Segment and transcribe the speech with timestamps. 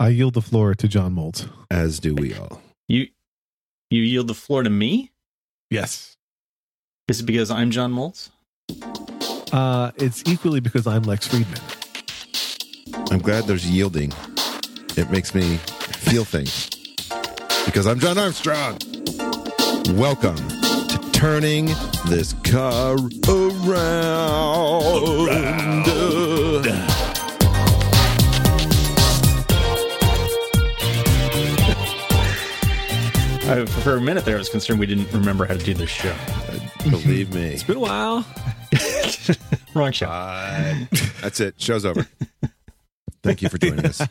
[0.00, 1.50] I yield the floor to John Moltz.
[1.72, 2.62] As do we all.
[2.86, 3.08] You
[3.90, 5.10] you yield the floor to me?
[5.70, 6.16] Yes.
[7.08, 8.30] Is it because I'm John Moltz?
[9.52, 11.60] Uh, it's equally because I'm Lex Friedman.
[13.10, 14.12] I'm glad there's yielding.
[14.96, 16.68] It makes me feel things.
[17.64, 18.78] Because I'm John Armstrong.
[19.96, 21.66] Welcome to turning
[22.06, 22.96] this car
[23.28, 24.78] around.
[33.48, 35.88] I, for a minute there, I was concerned we didn't remember how to do this
[35.90, 36.14] show.
[36.90, 37.42] Believe me.
[37.46, 38.26] It's been a while.
[39.74, 40.06] Wrong show.
[40.06, 40.74] Uh,
[41.22, 41.54] that's it.
[41.60, 42.06] Show's over.
[43.22, 44.00] Thank you for joining us.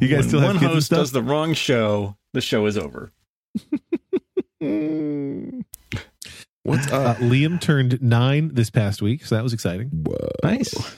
[0.00, 3.10] You guys when still have one host does the wrong show, the show is over.
[6.62, 7.16] What's Uh, up?
[7.16, 9.88] Liam turned nine this past week, so that was exciting.
[9.88, 10.28] Whoa.
[10.44, 10.96] Nice.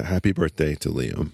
[0.00, 1.32] Happy birthday to Liam.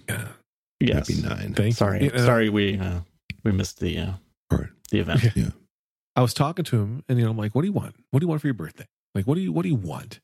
[0.79, 1.07] Yes.
[1.07, 1.53] Happy nine.
[1.53, 1.71] Thank you.
[1.73, 3.01] Sorry, You know, sorry, we uh,
[3.45, 4.11] we missed the uh,
[4.51, 4.69] Alright.
[4.91, 5.23] the event.
[5.35, 5.49] yeah
[6.17, 7.95] I was talking to him, and you know, I'm like, "What do you want?
[8.11, 8.87] What do you want for your birthday?
[9.13, 10.19] Like, what do you what do you want?"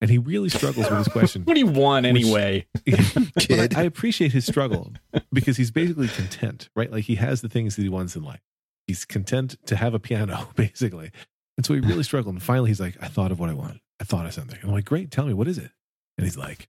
[0.00, 1.42] And he really struggles with his question.
[1.46, 2.66] What do you want anyway?
[2.84, 3.74] But Kid.
[3.74, 4.92] I, I appreciate his struggle
[5.32, 6.92] because he's basically content, right?
[6.92, 8.40] Like he has the things that he wants in life.
[8.86, 11.12] He's content to have a piano, basically.
[11.56, 12.34] And so he really struggled.
[12.34, 13.80] And finally, he's like, I thought of what I want.
[13.98, 14.58] I thought of something.
[14.62, 15.10] I'm like, great.
[15.10, 15.70] Tell me, what is it?
[16.18, 16.68] And he's like,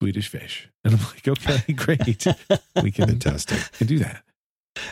[0.00, 0.68] Swedish fish.
[0.84, 2.06] And I'm like, okay, great.
[2.82, 3.72] We can, Fantastic.
[3.72, 4.22] can do that.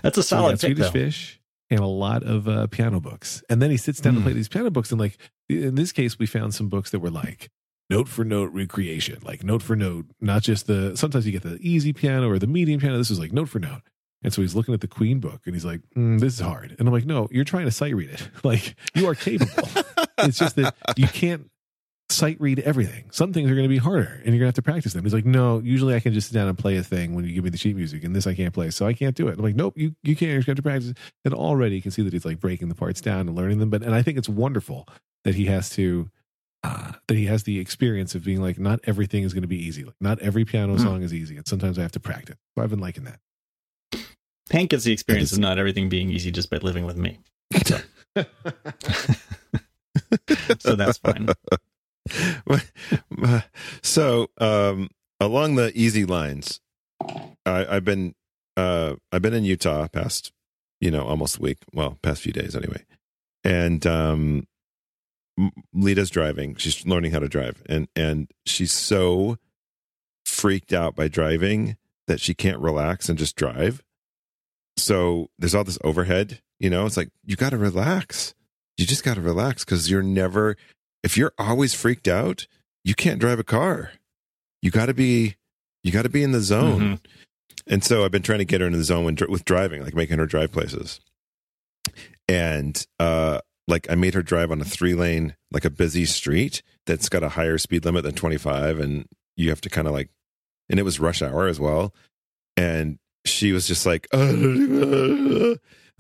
[0.03, 0.91] That's a solid got pick, Swedish though.
[0.93, 3.43] fish and a lot of uh, piano books.
[3.49, 4.25] And then he sits down to Mm.
[4.25, 4.91] play these piano books.
[4.91, 5.17] And like
[5.49, 7.51] in this case, we found some books that were like
[7.91, 10.97] note for note recreation, like note for note, not just the.
[10.97, 12.97] Sometimes you get the easy piano or the medium piano.
[12.99, 13.83] This was like note for note.
[14.25, 16.77] And so he's looking at the Queen book and he's like, mm, "This is hard."
[16.79, 18.29] And I'm like, "No, you're trying to sight read it.
[18.45, 19.69] Like you are capable.
[20.19, 21.51] it's just that you can't."
[22.13, 23.05] Sight read everything.
[23.11, 25.03] Some things are going to be harder, and you're going to have to practice them.
[25.03, 27.33] He's like, no, usually I can just sit down and play a thing when you
[27.33, 29.39] give me the sheet music, and this I can't play, so I can't do it.
[29.39, 30.33] I'm like, nope, you you can't.
[30.33, 30.93] You're going to practice.
[31.25, 33.71] And already you can see that he's like breaking the parts down and learning them.
[33.71, 34.87] But and I think it's wonderful
[35.25, 36.11] that he has to
[36.65, 39.65] uh, that he has the experience of being like, not everything is going to be
[39.65, 39.85] easy.
[39.85, 40.83] Like, not every piano Hmm.
[40.83, 42.37] song is easy, and sometimes I have to practice.
[42.57, 43.21] So I've been liking that.
[44.51, 47.19] Hank gets the experience of not everything being easy just by living with me.
[47.65, 47.79] So
[50.77, 51.29] that's fine.
[53.83, 54.89] so um
[55.21, 56.61] along the easy lines
[57.47, 58.15] I, i've been
[58.57, 60.33] uh i've been in utah past
[60.81, 62.85] you know almost a week well past few days anyway.
[63.45, 64.47] And um
[65.73, 66.55] lita's driving.
[66.57, 67.63] She's learning how to drive.
[67.69, 69.39] And and she's so
[70.25, 71.77] freaked out by driving
[72.07, 73.83] that she can't relax and just drive.
[74.77, 76.87] So there's all this overhead you know?
[76.87, 78.35] It's like you got to relax.
[78.79, 80.57] You just got to relax because you're never
[81.03, 82.47] if you're always freaked out,
[82.85, 83.93] you can't drive a car.
[84.61, 85.37] You got to be,
[85.83, 86.81] you got to be in the zone.
[86.81, 87.01] Mhm.
[87.67, 89.95] And so I've been trying to get her in the zone with, with driving, like
[89.95, 91.01] making her drive places.
[92.29, 96.63] And uh, like I made her drive on a three lane, like a busy street
[96.87, 100.11] that's got a higher speed limit than 25, and you have to kind of like,
[100.69, 101.95] and it was rush hour as well.
[102.57, 104.09] And she was just like,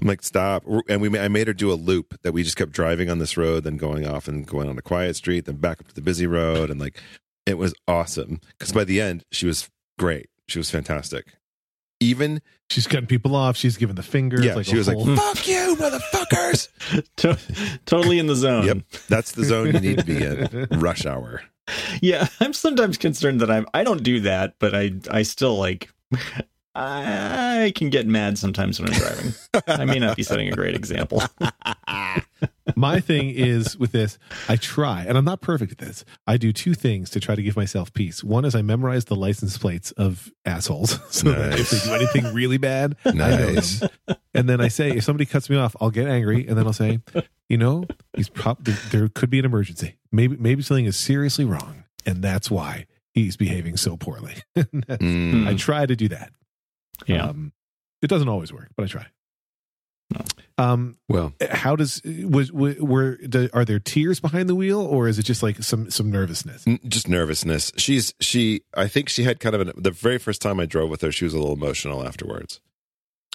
[0.02, 0.64] I'm like, stop.
[0.88, 3.36] And we, I made her do a loop that we just kept driving on this
[3.36, 6.00] road, then going off and going on a quiet street, then back up to the
[6.02, 6.70] busy road.
[6.70, 7.00] And like,
[7.46, 8.40] it was awesome.
[8.58, 9.70] Cause by the end, she was
[10.00, 10.28] great.
[10.48, 11.34] She was fantastic.
[12.00, 13.56] Even, She's cutting people off.
[13.56, 14.42] She's giving the finger.
[14.42, 16.68] Yeah, like she a was like, fuck you, motherfuckers.
[17.18, 17.38] To-
[17.86, 18.66] totally in the zone.
[18.66, 18.78] Yep.
[19.08, 20.66] That's the zone you need to be in.
[20.80, 21.42] Rush hour.
[22.00, 23.66] Yeah, I'm sometimes concerned that I'm.
[23.72, 24.92] I don't do that, but I.
[25.10, 25.90] I still like.
[26.74, 29.32] I can get mad sometimes when I'm driving.
[29.66, 31.22] I may not be setting a great example.
[32.76, 34.18] My thing is with this,
[34.48, 36.04] I try, and I'm not perfect at this.
[36.26, 38.24] I do two things to try to give myself peace.
[38.24, 42.34] One is I memorize the license plates of assholes, so that if they do anything
[42.34, 43.80] really bad, I know Nice.
[43.80, 43.90] them.
[44.34, 46.72] And then I say, if somebody cuts me off, I'll get angry, and then I'll
[46.72, 47.00] say,
[47.48, 47.84] you know,
[48.16, 49.96] he's probably there could be an emergency.
[50.10, 54.36] Maybe maybe something is seriously wrong, and that's why he's behaving so poorly.
[54.56, 55.46] Mm.
[55.46, 56.32] I try to do that.
[57.06, 57.26] Yeah.
[57.26, 57.52] Um,
[58.00, 59.06] it doesn't always work, but I try.
[60.12, 60.20] No.
[60.58, 65.08] Um, Well, how does was were, were do, are there tears behind the wheel or
[65.08, 67.72] is it just like some some nervousness N- just nervousness.
[67.78, 68.60] She's she.
[68.76, 69.72] I think she had kind of an.
[69.76, 72.60] The very first time I drove with her, she was a little emotional afterwards.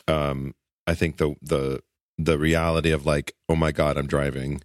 [0.07, 0.53] Um,
[0.85, 1.81] I think the the
[2.19, 4.61] the reality of like, oh my god, I'm driving.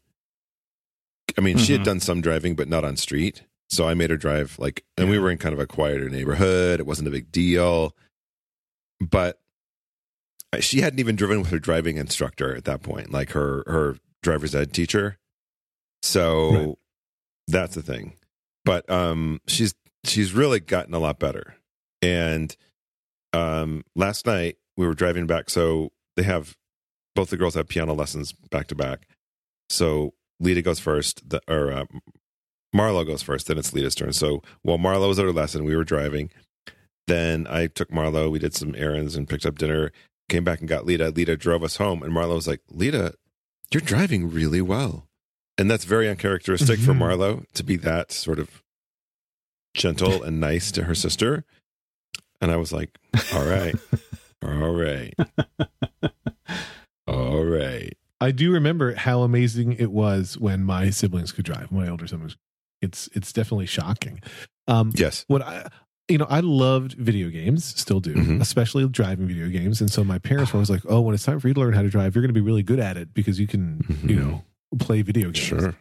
[1.39, 1.85] I mean, she had Mhm.
[1.87, 3.43] done some driving, but not on street.
[3.71, 6.79] So I made her drive like, and we were in kind of a quieter neighborhood.
[6.79, 7.97] It wasn't a big deal,
[9.11, 9.39] but
[10.61, 14.55] she hadn't even driven with her driving instructor at that point, like her her driver's
[14.55, 15.19] ed teacher.
[16.03, 16.75] So Right.
[17.49, 18.15] that's the thing.
[18.65, 21.55] But um, she's she's really gotten a lot better.
[22.01, 22.55] And
[23.33, 25.49] um, last night we were driving back.
[25.51, 26.57] So they have
[27.15, 29.07] both the girls have piano lessons back to back.
[29.71, 31.85] So Lita goes first, the, or uh,
[32.75, 33.47] Marlo goes first.
[33.47, 34.13] Then it's Lita's turn.
[34.13, 36.31] So while Marlo was at her lesson, we were driving.
[37.07, 38.31] Then I took Marlo.
[38.31, 39.91] We did some errands and picked up dinner.
[40.29, 41.11] Came back and got Lita.
[41.11, 43.15] Lita drove us home, and Marlo was like, "Lita,
[43.73, 45.09] you're driving really well,"
[45.59, 46.99] and that's very uncharacteristic for Mhm.
[46.99, 48.63] Marlo to be that sort of
[49.75, 51.45] gentle and nice to her sister.
[52.41, 52.99] And I was like,
[53.35, 53.75] "All right,
[54.43, 55.15] all right,
[57.07, 61.73] all right." I do remember how amazing it was when my siblings could drive.
[61.73, 62.37] My older siblings,
[62.81, 64.21] it's it's definitely shocking.
[64.69, 65.69] Um, Yes, what I
[66.09, 68.41] you know I loved video games, still do, Mhm.
[68.41, 69.81] especially driving video games.
[69.81, 71.73] And so my parents were always like, "Oh, when it's time for you to learn
[71.75, 74.17] how to drive, you're going to be really good at it because you can, you
[74.17, 74.21] Mhm.
[74.31, 74.45] know,
[74.79, 75.75] play video games." sure.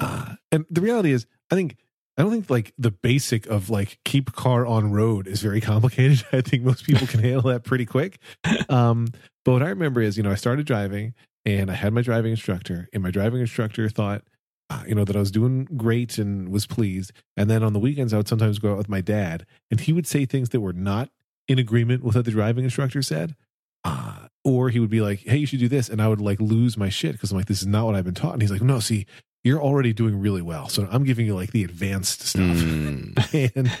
[0.00, 1.76] Uh, and the reality is, I think
[2.18, 6.24] I don't think like the basic of like keep car on road is very complicated.
[6.32, 8.18] I think most people can handle that pretty quick.
[8.70, 9.08] Um,
[9.44, 11.14] but what I remember is, you know, I started driving
[11.44, 14.22] and I had my driving instructor, and my driving instructor thought,
[14.86, 17.12] you know, that I was doing great and was pleased.
[17.36, 19.92] And then on the weekends, I would sometimes go out with my dad, and he
[19.92, 21.10] would say things that were not
[21.48, 23.36] in agreement with what the driving instructor said.
[23.84, 26.40] Uh, or he would be like, "Hey, you should do this," and I would like
[26.40, 28.50] lose my shit because I'm like, "This is not what I've been taught." And he's
[28.50, 29.06] like, "No, see,
[29.44, 33.52] you're already doing really well, so I'm giving you like the advanced stuff." Mm.
[33.56, 33.72] and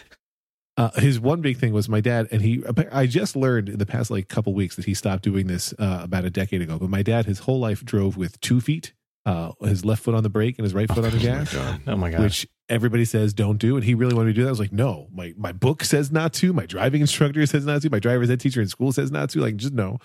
[0.76, 2.62] uh, his one big thing was my dad, and he.
[2.92, 6.00] I just learned in the past like couple weeks that he stopped doing this uh,
[6.02, 6.78] about a decade ago.
[6.78, 8.92] But my dad, his whole life, drove with two feet,
[9.26, 11.52] uh, his left foot on the brake and his right foot on the gas.
[11.52, 11.82] Oh my God.
[11.88, 12.20] Oh my gosh.
[12.20, 13.74] which everybody says don't do.
[13.76, 14.48] And he really wanted me to do that.
[14.48, 16.52] I was like, no, my my book says not to.
[16.52, 17.90] My driving instructor says not to.
[17.90, 19.40] My driver's ed teacher in school says not to.
[19.40, 19.98] Like, just no.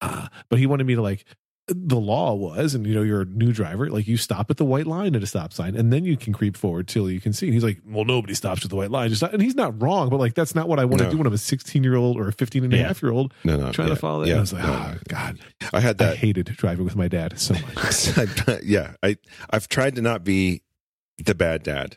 [0.00, 1.24] Uh, but he wanted me to like.
[1.68, 4.64] The law was, and you know, you're a new driver, like you stop at the
[4.64, 7.32] white line at a stop sign, and then you can creep forward till you can
[7.32, 7.46] see.
[7.46, 10.08] And he's like, "Well, nobody stops at the white line." Just and he's not wrong,
[10.08, 11.10] but like that's not what I want to No.
[11.10, 12.86] do when I'm a 16 year old or a 15 and a Yeah.
[12.86, 13.72] half year old No, no.
[13.72, 14.28] trying yeah, to follow that.
[14.28, 15.38] Yeah, And I was like, no, oh god,
[15.72, 16.16] I had I that.
[16.18, 18.16] hated driving with my dad so much.
[18.62, 19.16] yeah, I
[19.50, 20.62] I've tried to not be
[21.18, 21.96] the bad dad,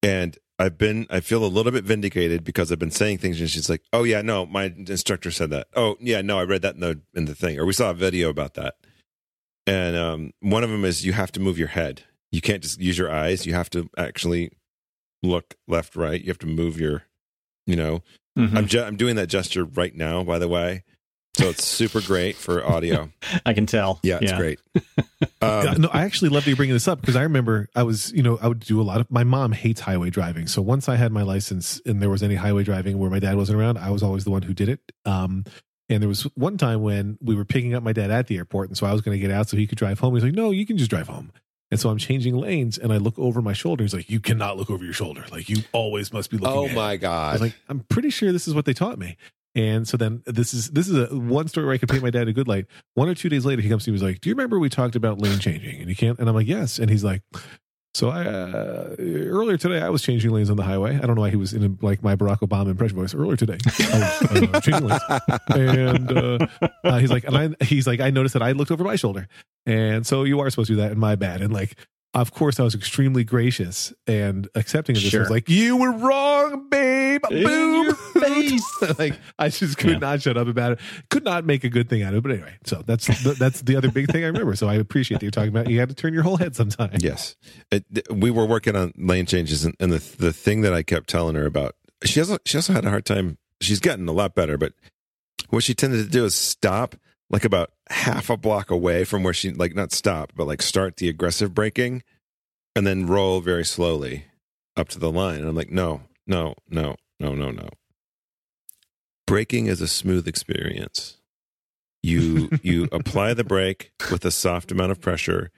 [0.00, 3.50] and I've been I feel a little bit vindicated because I've been saying things, and
[3.50, 5.68] she's like, "Oh yeah, no, my instructor said that.
[5.74, 7.94] Oh yeah, no, I read that in the in the thing, or we saw a
[7.94, 8.76] video about that."
[9.66, 12.02] And um, one of them is you have to move your head.
[12.32, 13.44] You can't just use your eyes.
[13.46, 14.50] You have to actually
[15.22, 16.20] look left, right.
[16.20, 17.02] You have to move your,
[17.66, 18.02] you know.
[18.38, 18.56] Mhm.
[18.56, 20.84] I'm ju- I'm doing that gesture right now, by the way.
[21.36, 23.10] So it's super great for audio.
[23.46, 24.00] I can tell.
[24.02, 24.58] Yeah, it's great.
[25.42, 28.10] Um, no, I actually love that you're bringing this up because I remember I was,
[28.12, 29.10] you know, I would do a lot of.
[29.10, 32.34] My mom hates highway driving, so once I had my license and there was any
[32.34, 34.80] highway driving where my dad wasn't around, I was always the one who did it.
[35.04, 35.44] Um,
[35.88, 38.68] and there was one time when we were picking up my dad at the airport,
[38.68, 40.14] and so I was going to get out so he could drive home.
[40.14, 41.32] He's like, "No, you can just drive home."
[41.70, 43.84] And so I'm changing lanes, and I look over my shoulder.
[43.84, 45.24] He's like, "You cannot look over your shoulder.
[45.30, 47.32] Like you always must be looking." oh ahead." my I god!
[47.34, 49.16] was like, I'm pretty sure this is what they taught me.
[49.56, 52.10] And so then this is this is a one story where I could paint my
[52.10, 52.66] dad in a good light.
[52.94, 54.58] One or two days later, he comes to me and was like, "Do you remember
[54.58, 56.18] we talked about lane changing?" And he can't.
[56.18, 57.22] And I'm like, "Yes." And he's like,
[57.94, 60.96] "So I uh, earlier today I was changing lanes on the highway.
[60.96, 63.56] I don't know why he was in like my Barack Obama impression voice earlier today.
[63.64, 65.02] I was uh, changing lanes."
[65.48, 66.46] And uh,
[66.84, 69.26] uh, he's like, and I he's like, I noticed that I looked over my shoulder,
[69.64, 71.40] and so you are supposed to do that, and my bad.
[71.40, 71.78] And like,
[72.20, 75.14] of course, I was extremely gracious and accepting of this.
[75.14, 77.84] I was like, "You were wrong, babe." In Boom.
[77.84, 78.82] your face.
[78.98, 79.98] like I just could Yeah.
[79.98, 80.78] not shut up about it.
[81.10, 82.22] Could not make a good thing out of it.
[82.22, 84.56] But anyway, so that's the, that's the other big thing I remember.
[84.56, 85.68] So I appreciate that you're talking about.
[85.68, 86.90] You had to turn your whole head sometime.
[87.00, 87.36] yes,
[87.70, 91.08] it, we were working on lane changes, and, and the the thing that I kept
[91.08, 91.74] telling her about,
[92.04, 93.38] she also she also had a hard time.
[93.60, 94.72] She's gotten a lot better, but
[95.50, 96.96] what she tended to do is stop
[97.30, 100.96] like about half a block away from where she like not stop, but like start
[100.96, 102.02] the aggressive braking,
[102.74, 104.26] and then roll very slowly
[104.76, 105.40] up to the line.
[105.40, 107.68] And I'm like, no, no, no, no, no, no.
[109.26, 111.18] Braking is a smooth experience.
[112.02, 115.50] You you apply the brake with a soft amount of pressure,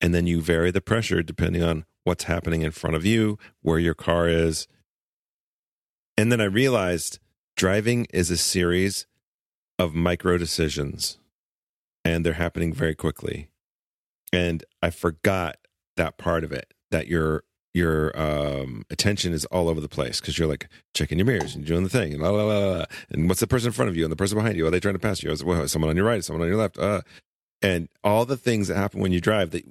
[0.00, 3.78] and then you vary the pressure depending on what's happening in front of you, where
[3.78, 4.68] your car is.
[6.18, 7.18] And then I realized
[7.56, 9.06] driving is a series
[9.78, 11.18] of micro decisions,
[12.04, 13.48] and they're happening very quickly.
[14.32, 15.56] And I forgot
[15.96, 20.38] that part of it that your your um, attention is all over the place because
[20.38, 23.40] you're like checking your mirrors and doing the thing and la, la, la, and what's
[23.40, 24.64] the person in front of you and the person behind you?
[24.66, 25.30] Are they trying to pass you?
[25.32, 26.22] Is well, someone on your right?
[26.24, 26.78] Someone on your left?
[26.78, 27.00] Uh,
[27.62, 29.64] and all the things that happen when you drive that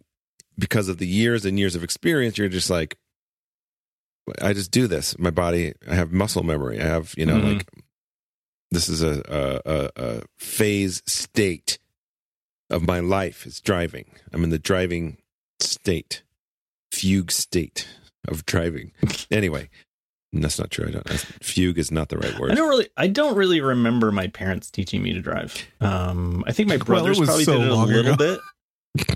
[0.60, 2.98] because of the years and years of experience, you're just like,
[4.42, 5.18] I just do this.
[5.18, 6.80] My body, I have muscle memory.
[6.82, 7.56] I have, you know, Mhm.
[7.56, 7.70] like
[8.74, 9.22] this is a,
[9.66, 11.78] a, a, phase state
[12.70, 14.06] of my life is driving.
[14.32, 15.18] I'm in the driving
[15.60, 16.24] state,
[16.92, 17.88] fugue state
[18.28, 18.92] of driving.
[19.32, 19.70] anyway,
[20.34, 20.88] That's not true.
[20.88, 21.08] I don't.
[21.42, 22.52] Fugue is not the right word.
[22.52, 22.90] I don't really.
[22.98, 25.56] I don't really remember my parents teaching me to drive.
[25.80, 28.18] Um, I think my brothers was probably so did it a little ago.
[28.18, 28.40] bit.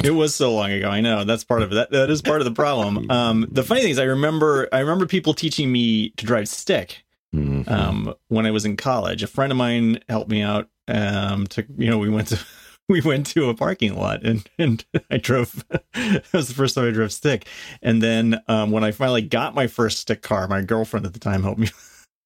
[0.04, 0.90] It was so long ago.
[0.90, 1.76] I know that's part of it.
[1.76, 3.08] That that is part of the problem.
[3.18, 7.04] Um, the funny thing is, I remember I remember people teaching me to drive stick.
[7.36, 7.70] Mhm.
[7.70, 9.22] um, when I was in college.
[9.24, 10.70] A friend of mine helped me out.
[10.88, 12.40] Um, to you know, we went to
[12.90, 15.64] we went to a parking lot and and I drove.
[15.94, 17.48] that was the first time I drove stick.
[17.82, 21.20] And then um, when I finally got my first stick car, my girlfriend at the
[21.20, 21.70] time helped me.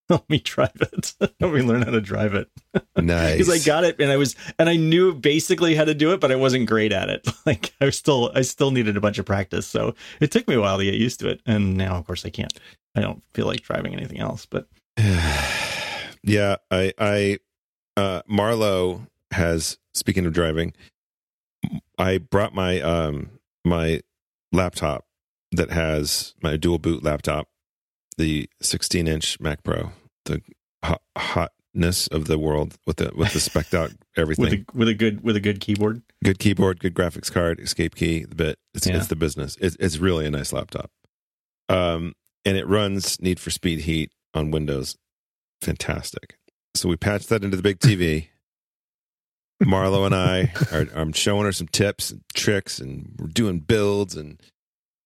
[0.10, 1.14] Help me drive it.
[1.40, 2.50] Help me learn how to drive it
[2.98, 3.38] nice.
[3.38, 6.20] because I got it and I was and I knew basically how to do it,
[6.20, 7.26] but I wasn't great at it.
[7.46, 10.56] Like I was still I still needed a bunch of practice, so it took me
[10.56, 11.40] a while to get used to it.
[11.46, 12.52] And now, of course, I can't.
[12.94, 14.46] I don't feel like driving anything else.
[14.46, 14.68] But
[16.24, 17.38] yeah, I, I,
[17.98, 19.78] uh, Marlo has.
[19.94, 20.74] Speaking of driving,
[21.98, 23.30] I brought my um
[23.66, 24.00] my
[24.54, 25.06] laptop
[25.52, 27.50] that has my dual boot laptop,
[28.18, 29.92] the 16 inch Mac Pro,
[30.26, 30.42] the
[30.84, 34.44] hot, hotness of the world with the with the specked out everything.
[34.46, 36.02] with a with a good with a good keyboard.
[36.24, 38.60] good keyboard, good graphics card, escape key, the bit.
[38.74, 38.96] It's, Yeah.
[38.96, 39.58] it's the business.
[39.60, 40.90] It's, it's really a nice laptop.
[41.68, 42.14] Um,
[42.46, 44.98] and it runs Need for Speed Heat on Windows.
[45.62, 46.38] Fantastic.
[46.76, 48.28] So we patched that into the big TV.
[49.64, 54.16] Marlo and I are I'm showing her some tips and tricks, and we're doing builds,
[54.16, 54.42] and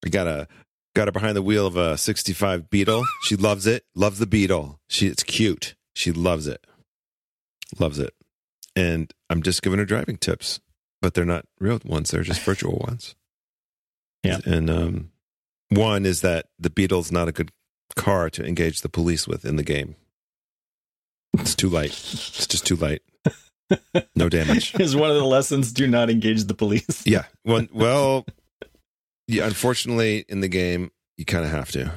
[0.05, 0.47] I got a
[0.95, 3.03] got her behind the wheel of a '65 Beetle.
[3.23, 3.83] She loves it.
[3.95, 4.79] Loves the Beetle.
[4.87, 5.75] She it's cute.
[5.93, 6.65] She loves it.
[7.79, 8.13] Loves it.
[8.77, 10.59] And I'm just giving her driving tips
[11.05, 12.09] but they're not real ones.
[12.09, 13.15] They're just virtual ones.
[14.23, 14.39] Yeah.
[14.43, 15.11] And um,
[15.69, 17.51] one is that the Beetle's not a good
[17.95, 19.95] car to engage the police with in the game.
[21.37, 21.91] It's too light.
[21.91, 23.01] It's just too light.
[24.15, 24.75] No damage.
[24.79, 27.03] Is one of the lessons: do not engage the police.
[27.05, 27.25] Yeah.
[27.43, 28.25] Well, well
[29.27, 31.91] yeah, unfortunately, in the game, you kind of have to.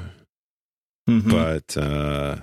[1.08, 1.30] Mhm.
[1.30, 2.36] But, uh,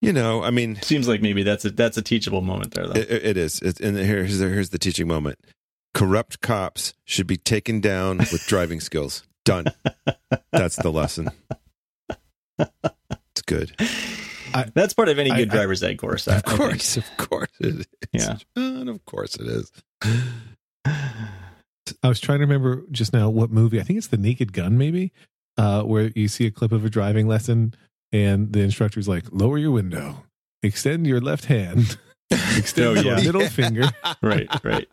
[0.00, 3.00] you know, I mean, Seems like maybe that's a that's a teachable moment there, though.
[3.00, 3.60] It, it is.
[3.60, 5.38] It, and here's here's the teaching moment.
[5.94, 9.24] Corrupt cops should be taken down with driving skills.
[9.48, 9.64] Done.
[10.52, 11.30] That's the lesson.
[12.58, 13.72] It's good.
[14.74, 16.28] that's part of any good I- driver's ed course.
[16.28, 16.58] I- I Of think.
[16.60, 17.86] course, of course it is.
[18.12, 18.36] Yeah.
[18.56, 19.72] John, of course it is.
[20.84, 23.80] I was trying to remember just now what movie.
[23.80, 25.12] I think it's The Naked Gun, maybe,
[25.56, 27.74] uh, where you see a clip of a driving lesson
[28.12, 30.24] and the instructor's like, lower your window,
[30.62, 31.96] extend your left hand,
[32.30, 33.24] extend Oh, your yeah.
[33.24, 33.84] middle finger.
[34.22, 34.88] Right, right.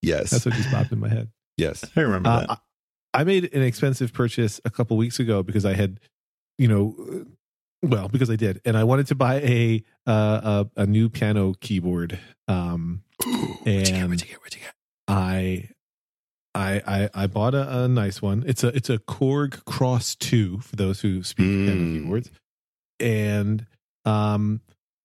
[0.00, 0.30] Yes.
[0.30, 1.28] That's what just popped in my head.
[1.58, 1.84] Yes.
[1.94, 2.50] I remember Uh, that.
[2.50, 2.56] I
[3.14, 5.98] I made an expensive purchase a couple weeks ago because I had,
[6.58, 7.24] you know,
[7.82, 11.54] well, because I did, and I wanted to buy a uh, a, a new piano
[11.60, 12.18] keyboard.
[12.48, 13.88] Um, What'd you get?
[13.92, 14.40] And- What'd you get?
[14.40, 14.74] What'd you get?
[15.08, 15.70] I,
[16.54, 18.44] I, I, I bought a, a nice one.
[18.46, 22.02] It's a it's a Korg Kross Two for those who speak piano Mm.
[22.02, 22.30] keyboards,
[23.00, 23.66] and
[24.04, 24.60] um,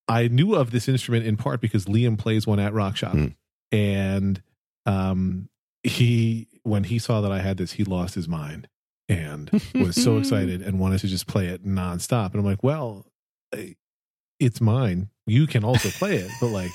[0.08, 3.36] I knew of this instrument in part because Liam plays one at Rock Shop, Mm.
[3.72, 4.42] and
[4.86, 5.48] um,
[5.84, 8.68] he when he saw that I had this, he lost his mind
[9.10, 12.32] and was so excited and wanted to just play it nonstop.
[12.32, 13.06] And I'm like, well,
[14.40, 15.10] it's mine.
[15.26, 16.72] You can also play it, but like,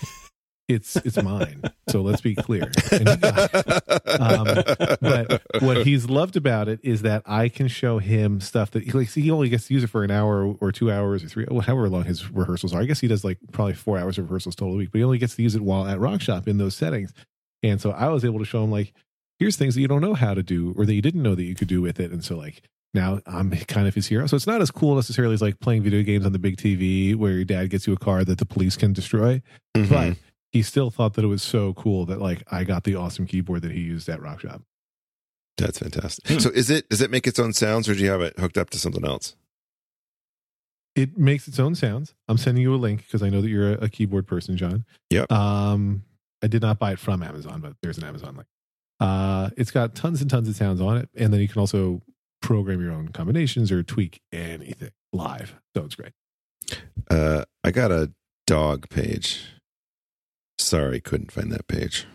[0.68, 1.62] it's it's mine.
[1.88, 2.70] So let's be clear.
[2.92, 4.20] And he got it.
[4.20, 8.82] Um, but what he's loved about it is that I can show him stuff that
[8.82, 11.28] he like he only gets to use it for an hour or two hours or
[11.28, 12.80] three, however long his rehearsals are.
[12.82, 15.04] I guess he does like probably four hours of rehearsals total a week, but he
[15.04, 17.14] only gets to use it while at Rock Shop in those settings.
[17.62, 18.92] And so I was able to show him like,
[19.38, 21.44] here's things that you don't know how to do or that you didn't know that
[21.44, 22.10] you could do with it.
[22.10, 22.62] And so like
[22.94, 24.26] now I'm kind of his hero.
[24.26, 27.14] So it's not as cool necessarily as like playing video games on the big TV
[27.14, 29.42] where your dad gets you a car that the police can destroy.
[29.76, 29.88] Mhm.
[29.88, 30.16] But
[30.52, 33.62] he still thought that it was so cool that like I got the awesome keyboard
[33.62, 34.62] that he used at Rock Shop.
[35.56, 36.40] That's fantastic.
[36.40, 38.56] So is it does it make its own sounds or do you have it hooked
[38.56, 39.34] up to something else?
[40.94, 42.14] It makes its own sounds.
[42.28, 44.84] I'm sending you a link because I know that you're a, a keyboard person, John.
[45.10, 45.30] Yep.
[45.30, 46.02] Um,
[46.42, 48.46] I did not buy it from Amazon, but there's an Amazon link.
[49.00, 52.02] Uh, it's got tons and tons of sounds on it, and then you can also
[52.42, 55.54] program your own combinations or tweak anything live.
[55.76, 56.12] So it's great.
[57.10, 58.12] Uh, I got a
[58.46, 59.44] dog page.
[60.58, 62.06] Sorry, couldn't find that page.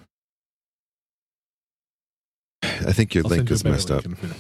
[2.64, 4.06] I think your I'll link you is messed link up.
[4.06, 4.38] in a minute.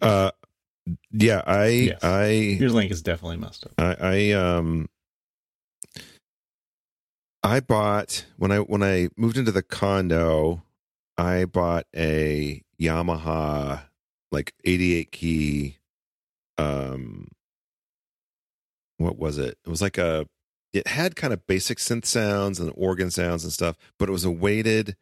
[0.00, 0.30] Uh,
[1.10, 2.04] yeah, I, Yes.
[2.04, 3.72] I, Your link is definitely messed up.
[3.78, 4.88] I, I, um,
[7.48, 10.62] I bought when I when I moved into the condo,
[11.16, 13.84] I bought a Yamaha
[14.30, 15.78] like 88 key.
[16.58, 17.28] Um,
[18.98, 19.58] what was it?
[19.64, 20.26] It was like a.
[20.74, 24.24] It had kind of basic synth sounds and organ sounds and stuff, but it was
[24.26, 24.96] a weighted.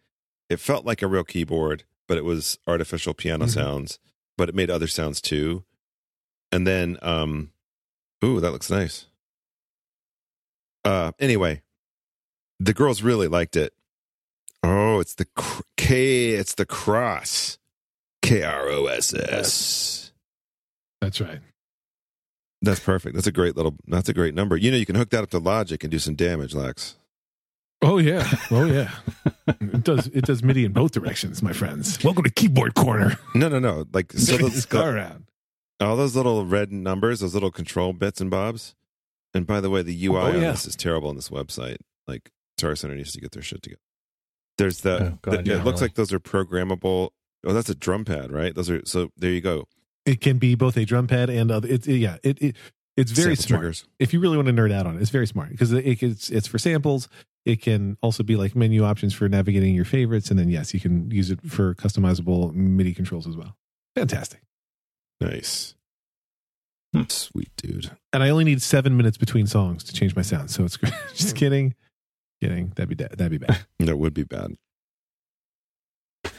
[0.48, 3.50] It felt like a real keyboard, but it was artificial piano Mhm.
[3.54, 3.98] sounds.
[4.38, 5.64] but it made other sounds too.
[6.52, 7.52] And then, um,
[8.22, 9.06] ooh, that looks nice.
[10.84, 11.62] Uh, anyway,
[12.60, 13.72] the girls really liked it.
[14.62, 16.30] Oh, it's the cr- K.
[16.30, 17.58] It's the Kross.
[18.22, 20.12] K R O S S.
[21.00, 21.40] That's right.
[22.62, 23.14] That's perfect.
[23.14, 23.76] That's a great little.
[23.86, 24.56] That's a great number.
[24.56, 26.96] You know, you can hook that up to Logic and do some damage, Lex.
[27.82, 28.26] Oh yeah.
[28.50, 28.90] Oh yeah.
[29.46, 30.06] it does.
[30.08, 32.02] It does MIDI in both directions, my friends.
[32.02, 33.16] Welcome to Keyboard Corner.
[33.34, 33.84] No, no, no.
[33.92, 35.26] Like so, those, car around.
[35.80, 38.74] all those little red numbers, those little control bits and bobs.
[39.34, 41.76] And by the way, the UI Oh, on this is terrible on this website.
[42.08, 43.80] Like Guitar Center needs to get their shit together.
[44.58, 44.98] There's the.
[45.02, 45.88] Oh, God, the- yeah, it looks really.
[45.90, 47.10] like those are programmable.
[47.46, 48.54] Oh, that's a drum pad, right?
[48.54, 49.10] Those are so.
[49.16, 49.68] There you go.
[50.04, 51.68] It can be both a drum pad and other.
[51.68, 52.16] It's yeah.
[52.22, 52.56] It, it
[52.96, 53.60] it's very Sample smart.
[53.60, 53.84] triggers.
[53.98, 56.30] If you really want to nerd out on it, it's very smart because it, it's
[56.30, 57.08] it's for samples.
[57.44, 60.80] It can also be like menu options for navigating your favorites, and then yes, you
[60.80, 63.56] can use it for customizable MIDI controls as well.
[63.94, 64.40] Fantastic.
[65.20, 65.74] Nice.
[66.94, 67.02] Hmm.
[67.08, 67.90] Sweet dude.
[68.12, 70.94] And I only need seven minutes between songs to change my sound, so it's great.
[71.14, 71.74] Just kidding,
[72.40, 72.72] kidding.
[72.76, 73.66] That'd be da- that'd be bad.
[73.78, 74.56] That would be bad.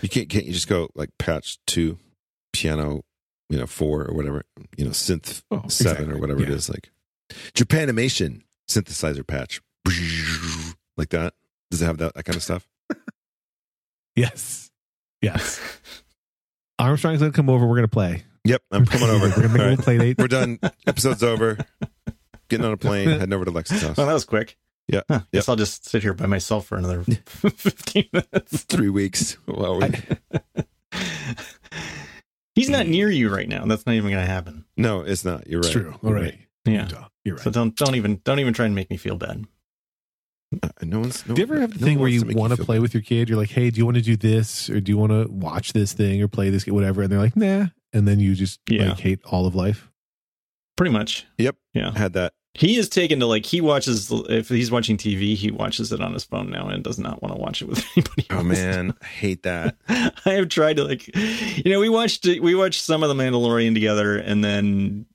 [0.01, 1.97] You can't can't you just go like patch two,
[2.53, 3.03] piano,
[3.49, 4.43] you know, four or whatever,
[4.75, 6.13] you know, synth Oh, seven exactly.
[6.13, 6.55] or whatever it Yeah.
[6.55, 6.91] is, like
[7.53, 9.61] Japanimation synthesizer patch,
[10.97, 11.33] like that.
[11.71, 12.67] Does it have that that kind of stuff?
[14.15, 14.71] Yes,
[15.21, 15.61] yes.
[16.79, 17.67] Armstrong's gonna come over.
[17.67, 18.23] We're gonna play.
[18.45, 19.27] Yep, I'm coming over.
[19.29, 20.17] We're gonna make a right, play date.
[20.17, 20.59] we're done.
[20.87, 21.57] Episode's over.
[22.49, 23.95] Getting on a plane, heading over to Lex's house.
[23.97, 24.57] Well, that was quick.
[24.87, 25.01] Yeah.
[25.09, 28.63] Huh, Guess I'll just sit here by myself for another 15 minutes.
[28.69, 29.37] Three weeks.
[29.47, 29.89] Well, we,
[32.55, 33.65] He's not near you right now.
[33.65, 34.65] That's not even going to happen.
[34.77, 35.47] no, it's not.
[35.47, 35.65] You're right.
[35.65, 35.93] It's true.
[36.01, 36.47] You're Already.
[36.65, 36.87] Yeah.
[37.23, 37.43] You're right.
[37.43, 39.45] So don't don't even don't even try and make me feel bad.
[40.63, 41.27] Uh, no one's.
[41.27, 42.81] No, do you ever have the no thing where you want to play bad.
[42.81, 43.29] with your kid?
[43.29, 45.73] You're like, hey, do you want to do this or do you want to watch
[45.73, 47.01] this thing or play this whatever?
[47.03, 47.67] And they're like, nah.
[47.93, 48.89] And then you just Yeah.
[48.89, 49.91] like hate all of life.
[50.77, 51.25] Pretty much.
[51.37, 51.57] Yep.
[51.73, 51.91] Yeah.
[51.91, 52.33] Had that.
[52.57, 56.13] He is taken to like he watches if he's watching TV, he watches it on
[56.13, 58.25] his phone now and does not want to watch it with anybody.
[58.31, 58.45] Oh else.
[58.45, 59.75] man, I hate that.
[59.87, 63.73] I have tried to like, you know, we watched we watched some of the Mandalorian
[63.75, 65.05] together, and then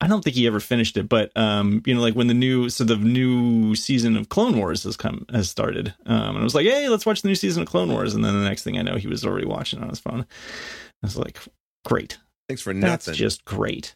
[0.00, 1.08] I don't think he ever finished it.
[1.08, 4.82] But um, you know, like when the new so the new season of Clone Wars
[4.82, 7.62] has come has started, um, and I was like, hey, let's watch the new season
[7.62, 9.82] of Clone Wars, and then the next thing I know, he was already watching it
[9.84, 10.26] on his phone.
[11.04, 11.38] I was like,
[11.84, 13.16] great, Thanks for that's nothing.
[13.16, 13.94] just great,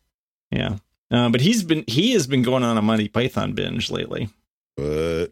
[0.53, 0.77] yeah.
[1.11, 4.29] Uh, but he's been he has been going on a Monty Python binge lately.
[4.77, 5.29] but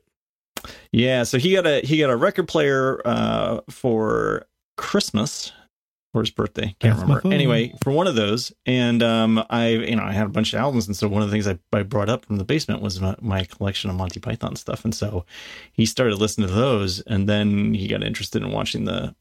[0.93, 5.53] Yeah, so he got a he got a record player uh, for Christmas
[6.15, 6.77] or his birthday.
[6.79, 7.35] Can't That's remember.
[7.35, 10.61] Anyway, for one of those, and um, I you know I had a bunch of
[10.61, 13.01] albums, and so one of the things I, I brought up from the basement was
[13.01, 15.27] my, my collection of Monty Python stuff, and so
[15.73, 19.15] he started listening to those, and then he got interested in watching the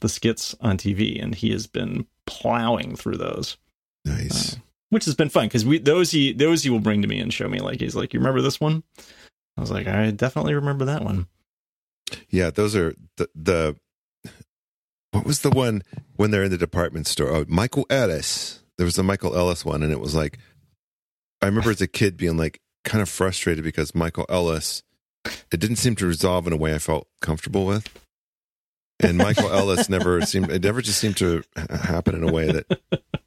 [0.00, 3.58] the skits on TV, and he has been plowing through those
[4.04, 4.56] nice.
[4.92, 7.32] Which has been fun because we those he those he will bring to me and
[7.32, 8.82] show me like he's like you remember this one
[9.56, 11.26] i was like i definitely remember that one
[12.28, 13.76] Yeah, those are the the.
[15.12, 15.82] What was the one
[16.16, 17.28] when they're in the department store?
[17.28, 18.62] Oh, Michael Ellis.
[18.78, 20.38] There was the Michael Ellis one, and it was like,
[21.42, 24.82] I remember as a kid being like kind of frustrated because Michael Ellis,
[25.50, 27.88] it didn't seem to resolve in a way I felt comfortable with,
[29.00, 30.50] and Michael Ellis never seemed.
[30.50, 32.80] It never just seemed to happen in a way that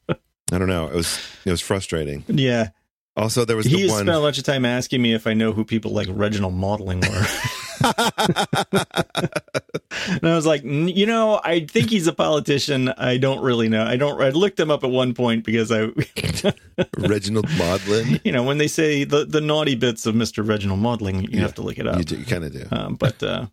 [0.56, 0.88] I don't know.
[0.88, 2.24] It was it was frustrating.
[2.28, 2.70] yeah
[3.18, 4.06] Also, there was he the has one.
[4.06, 7.02] spent a bunch of time asking me if i know who people like reginald maudling
[7.02, 7.26] were
[10.10, 13.70] and i was like "N- you know i think he's a politician i don't really
[13.70, 15.82] know i don't i looked him up at one point because i
[16.98, 18.20] Reginald Maudling.
[18.24, 21.42] you know when they say the, the naughty bits of mr reginald maudling you Yeah,
[21.42, 22.66] have to look it up You, do- you kind of do.
[22.72, 23.48] um, but uh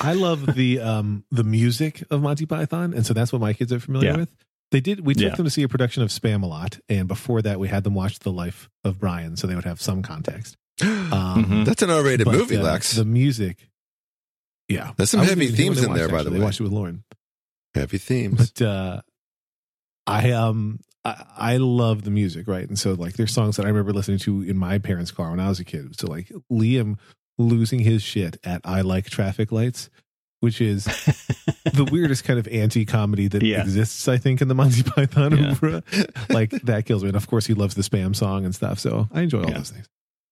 [0.00, 3.72] I love the um the music of Monty Python, and so that's what my kids
[3.72, 4.16] are familiar Yeah.
[4.18, 4.30] with.
[4.70, 5.00] They did.
[5.06, 5.34] We took Yeah.
[5.34, 8.30] them to see a production of Spamalot, and before that, we had them watch The
[8.32, 10.56] Life of Brian, so they would have some context.
[10.82, 11.64] Um, Mhm.
[11.64, 12.92] That's an R-rated but, movie, uh, Lex.
[12.94, 13.68] The music,
[14.68, 16.38] yeah, There's some heavy even here when themes they in there, watched, by the way.
[16.38, 17.04] They watched it with Lauren,
[17.74, 18.50] Heavy themes.
[18.52, 19.00] but uh,
[20.06, 22.68] I um I, I love the music, right?
[22.68, 25.40] And so like there's songs that I remember listening to in my parents' car when
[25.40, 25.98] I was a kid.
[25.98, 26.98] So like Liam
[27.38, 29.88] losing his shit at "I Like Traffic Lights,"
[30.40, 30.84] which is
[31.74, 33.60] the weirdest kind of anti-comedy that Yeah.
[33.62, 35.52] exists, I think, in the Monty Python Yeah.
[35.52, 35.82] opera.
[36.28, 37.08] Like that kills me.
[37.08, 38.78] And of course, he loves the spam song and stuff.
[38.78, 39.58] So I enjoy all Yeah.
[39.58, 39.86] those things.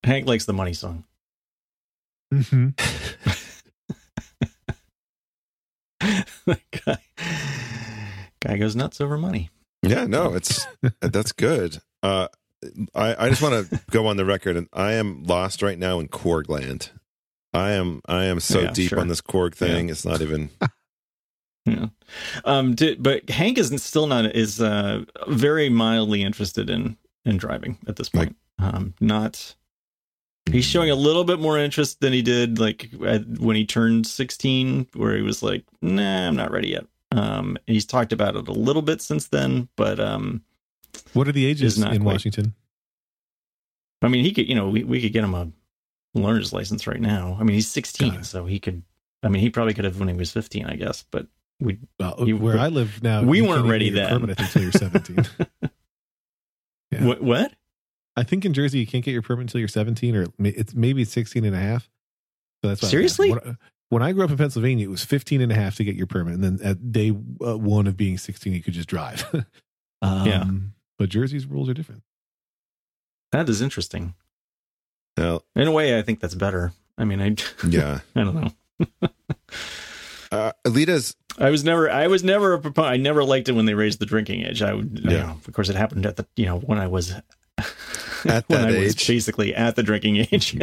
[0.05, 1.05] hank likes the money song
[2.33, 2.69] hmm
[6.01, 6.99] guy,
[8.41, 9.51] guy goes nuts over money.
[9.83, 10.67] yeah, no, it's
[11.01, 11.79] that's good.
[12.03, 12.29] Uh,
[12.95, 15.99] I I just want to go on the record, and I am lost right now
[16.01, 16.91] in Korg land.
[17.57, 19.01] I am I am so Yeah, deep sure.
[19.01, 19.89] on this Korg thing.
[19.89, 20.51] It's not even.
[21.69, 21.87] Yeah.
[22.45, 22.77] Um.
[22.77, 27.97] Did, but Hank is still not is uh very mildly interested in in driving at
[27.97, 28.37] this point.
[28.61, 28.95] um.
[29.01, 29.57] Not.
[30.49, 34.07] He's showing a little bit more interest than he did like at, when he turned
[34.07, 37.59] 16, where he was like, "Nah, I'm not ready yet." Um.
[37.67, 40.43] He's talked about it a little bit since then, but um.
[41.15, 42.55] What are the ages Is not in quite- Washington?
[44.03, 45.51] I mean, he could, you know, we, we could get him a
[46.23, 47.37] learner's license right now.
[47.41, 48.83] I mean, he's 16, Got so he could,
[49.23, 51.27] I mean, he probably could have when he was 15, I guess, but
[51.61, 54.21] we, Well, You- where I live now, we weren't ready then.
[54.21, 55.27] Permit until you're 17.
[56.93, 57.05] Yeah.
[57.05, 57.53] what, what?
[58.17, 61.03] I think in Jersey you can't get your permit until you're 17, or it's maybe
[61.03, 61.91] it's 16 and a half.
[62.63, 63.31] So that's why I was Seriously?
[63.33, 65.97] When, when I grew up in Pennsylvania, it was 15 and a half to get
[65.97, 67.11] your permit, and then at day
[67.45, 69.25] uh, one of being 16, you could just drive.
[70.03, 70.45] um, Yeah.
[70.97, 72.03] but Jersey's rules are different.
[73.33, 74.15] That is interesting.
[75.17, 76.73] Now, In a way, I think that's better.
[76.99, 77.37] I mean, I,
[77.69, 78.01] yeah.
[78.15, 79.09] I don't know.
[80.33, 82.93] Uh, Alita's I was never, I was never a proponent.
[82.93, 84.61] I never liked it when they raised the drinking age.
[84.61, 85.27] I would, you Yeah.
[85.27, 87.25] know, of course, it happened at the, you know, when I was At
[88.49, 89.07] when that I was age.
[89.07, 90.59] basically at the drinking age,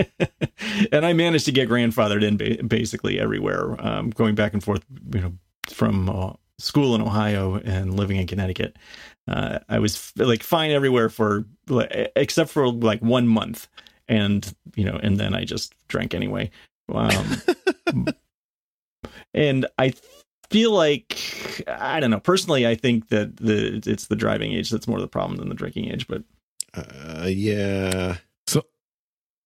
[0.92, 4.84] and I managed to get grandfathered in ba- basically everywhere, um, going back and forth,
[5.14, 5.34] you know,
[5.70, 8.76] from uh, school in Ohio and living in Connecticut.
[9.30, 13.68] Uh, I was f- like fine everywhere for like, except for like one month,
[14.08, 16.52] and you know, and then I just drank anyway.
[16.94, 17.42] Um,
[19.34, 19.94] and I
[20.50, 22.20] feel like I don't know.
[22.20, 25.50] Personally, I think that the it's the driving age that's more of the problem than
[25.50, 26.08] the drinking age.
[26.08, 26.24] But
[26.74, 28.18] uh, yeah.
[28.48, 28.64] So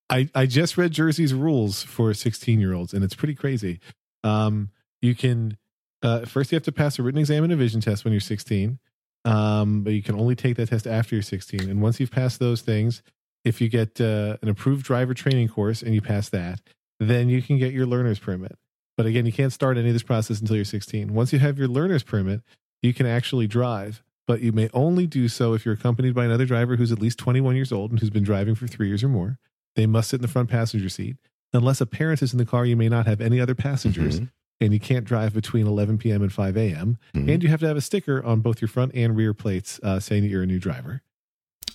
[0.10, 3.80] I, I just read Jersey's rules for 16 year olds, and it's pretty crazy.
[4.24, 4.70] Um,
[5.02, 5.58] you can
[6.04, 8.20] uh, first you have to pass a written exam and a vision test when you're
[8.20, 8.80] 16,
[9.26, 11.70] um, but you can only take that test after you're 16.
[11.70, 13.02] And once you've passed those things,
[13.48, 16.62] if you get uh, an approved driver training course and you pass that,
[17.00, 18.58] then you can get your learner's permit.
[18.98, 21.14] But again, you can't start any of this process until you're 16.
[21.14, 22.42] Once you have your learner's permit,
[22.82, 26.46] you can actually drive, but you may only do so if you're accompanied by another
[26.46, 29.10] driver who's at least 21 years old and who's been driving for three years or
[29.10, 29.38] more.
[29.76, 31.18] They must sit in the front passenger seat.
[31.54, 34.30] Unless a parent is in the car, you may not have any other passengers, Mhm.
[34.60, 36.24] and you can't drive between 11 p.m.
[36.24, 36.98] and 5 a.m.
[37.16, 37.32] Mhm.
[37.32, 40.00] And you have to have a sticker on both your front and rear plates uh,
[40.00, 41.04] saying that you're a new driver.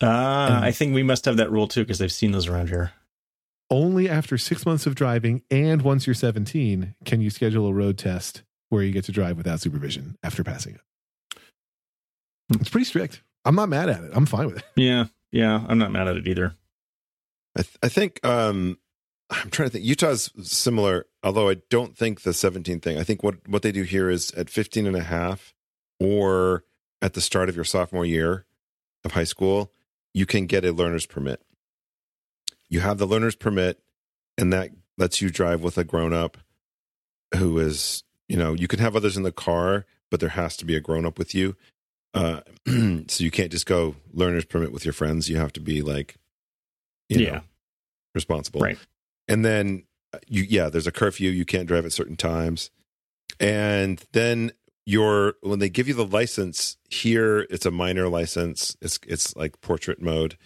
[0.03, 2.69] Uh, And- I think we must have that rule too because they've seen those around
[2.69, 2.93] here.
[3.71, 7.97] Only after six months of driving and once you're 17 can you schedule a road
[7.97, 10.81] test where you get to drive without supervision after passing it.
[12.61, 13.23] It's pretty strict.
[13.45, 14.11] I'm not mad at it.
[14.15, 14.65] I'm fine with it.
[14.77, 16.55] Yeah, yeah, I'm not mad at it either.
[17.57, 18.79] I, th- I think um,
[19.31, 19.85] I'm trying to think.
[19.85, 22.99] Utah's similar, although I don't think the 17 thing.
[22.99, 25.55] I think what what they do here is at 15 and a half,
[25.99, 26.65] or
[27.01, 28.47] at the start of your sophomore year
[29.05, 29.73] of high school,
[30.14, 31.40] you can get a learner's permit.
[32.68, 33.81] You have the learner's permit,
[34.38, 36.38] and that lets you drive with a grown up
[37.37, 40.64] who is, you know, you can have others in the car, but there has to
[40.64, 41.57] be a grown up with you.
[42.14, 45.29] Uh, so you can't just go learner's permit with your friends.
[45.29, 46.16] You have to be like,
[47.09, 47.40] you yeah, know,
[48.14, 48.61] responsible.
[48.61, 48.79] Right.
[49.29, 52.70] And then uh, you yeah, there's a curfew, you can't drive at certain times.
[53.40, 54.53] And then
[54.87, 58.77] your when they give you the license here, it's a minor license.
[58.81, 60.37] It's it's like portrait mode.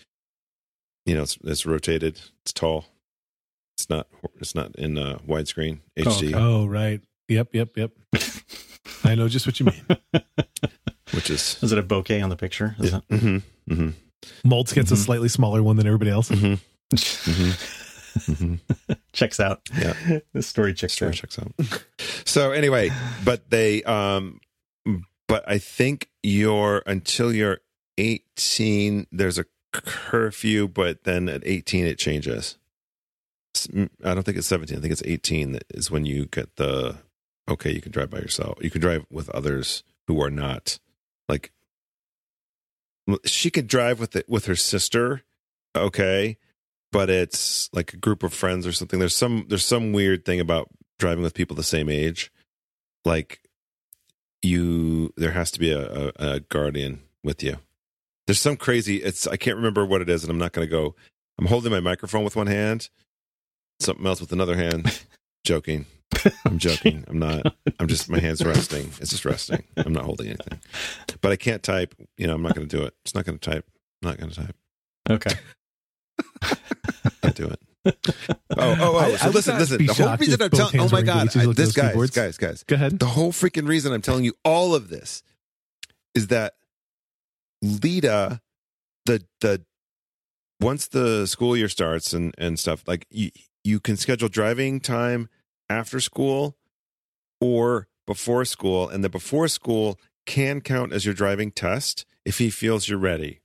[1.06, 2.86] You know, it's it's rotated, it's tall.
[3.78, 4.08] It's not
[4.40, 6.34] it's not in uh, widescreen HD, okay.
[6.34, 7.00] Oh, right.
[7.28, 7.90] Yep, yep, yep.
[9.04, 9.84] I know just what you mean.
[11.12, 12.74] which is is it a bouquet on the picture?
[12.78, 13.90] Is that- hmm hmm
[14.44, 15.04] Moltz gets a Mhm.
[15.04, 16.30] slightly smaller one than everybody else.
[18.16, 18.54] hmm
[18.86, 19.60] hmm checks out.
[19.78, 20.20] Yeah.
[20.32, 21.14] the story checks story out.
[21.14, 21.52] checks out.
[22.24, 22.90] so anyway,
[23.24, 24.40] but they um
[25.28, 27.58] but I think you're until you're
[27.98, 32.58] 18 there's a curfew but then at 18 it changes.
[33.56, 34.76] Mm, I don't think it's 17.
[34.76, 36.96] I think it's 18 that is when you get the
[37.48, 38.58] okay, you can drive by yourself.
[38.60, 40.78] You can drive with others who are not
[41.28, 41.52] like
[43.24, 45.22] she could drive with it with her sister,
[45.76, 46.38] okay,
[46.92, 48.98] but it's like a group of friends or something.
[48.98, 50.68] There's some there's some weird thing about
[50.98, 52.30] driving with people the same age.
[53.04, 53.40] Like
[54.42, 57.58] you there has to be a, a, a guardian with you.
[58.26, 60.94] There's some crazy it's I can't remember what it is, and I'm not gonna go
[61.38, 62.88] I'm holding my microphone with one hand,
[63.80, 65.00] something else with another hand.
[65.44, 65.86] joking.
[66.44, 67.04] I'm joking.
[67.08, 68.90] I'm not I'm just my hands resting.
[69.00, 69.64] It's just resting.
[69.76, 70.60] I'm not holding anything.
[71.20, 71.94] But I can't type.
[72.16, 72.94] You know, I'm not gonna do it.
[73.04, 73.66] It's not gonna type.
[74.02, 74.56] I'm not gonna type.
[75.08, 75.34] Okay.
[77.22, 77.60] I'll do it.
[78.58, 78.98] Oh, oh, oh.
[78.98, 79.86] I- so I listen, listen.
[79.86, 82.10] The whole reason I'm telling, oh my God, I, this guys, keyboards.
[82.10, 82.64] guys, guys.
[82.64, 82.98] Go ahead.
[82.98, 85.22] The whole freaking reason I'm telling you all of this
[86.14, 86.54] is that
[87.62, 88.40] Lita,
[89.04, 89.64] the, the,
[90.60, 93.30] once the school year starts and, and stuff, like you,
[93.62, 95.28] you can schedule driving time
[95.68, 96.56] after school
[97.40, 102.50] or before school, and the before school can count as your driving test if he
[102.50, 103.40] feels you're ready.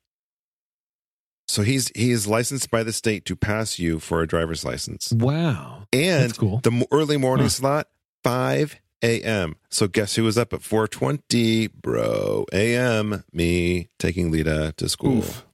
[1.51, 5.11] So he's he is licensed by the state to pass you for a driver's license,
[5.11, 5.83] Wow.
[5.91, 6.61] and That's cool.
[6.63, 7.49] the early morning Huh.
[7.49, 7.87] slot
[8.23, 9.55] five a.m.
[9.69, 12.45] So guess who was up at four twenty, bro?
[12.53, 13.25] A.m.
[13.33, 15.17] Me taking Lita to school.
[15.17, 15.45] Oof.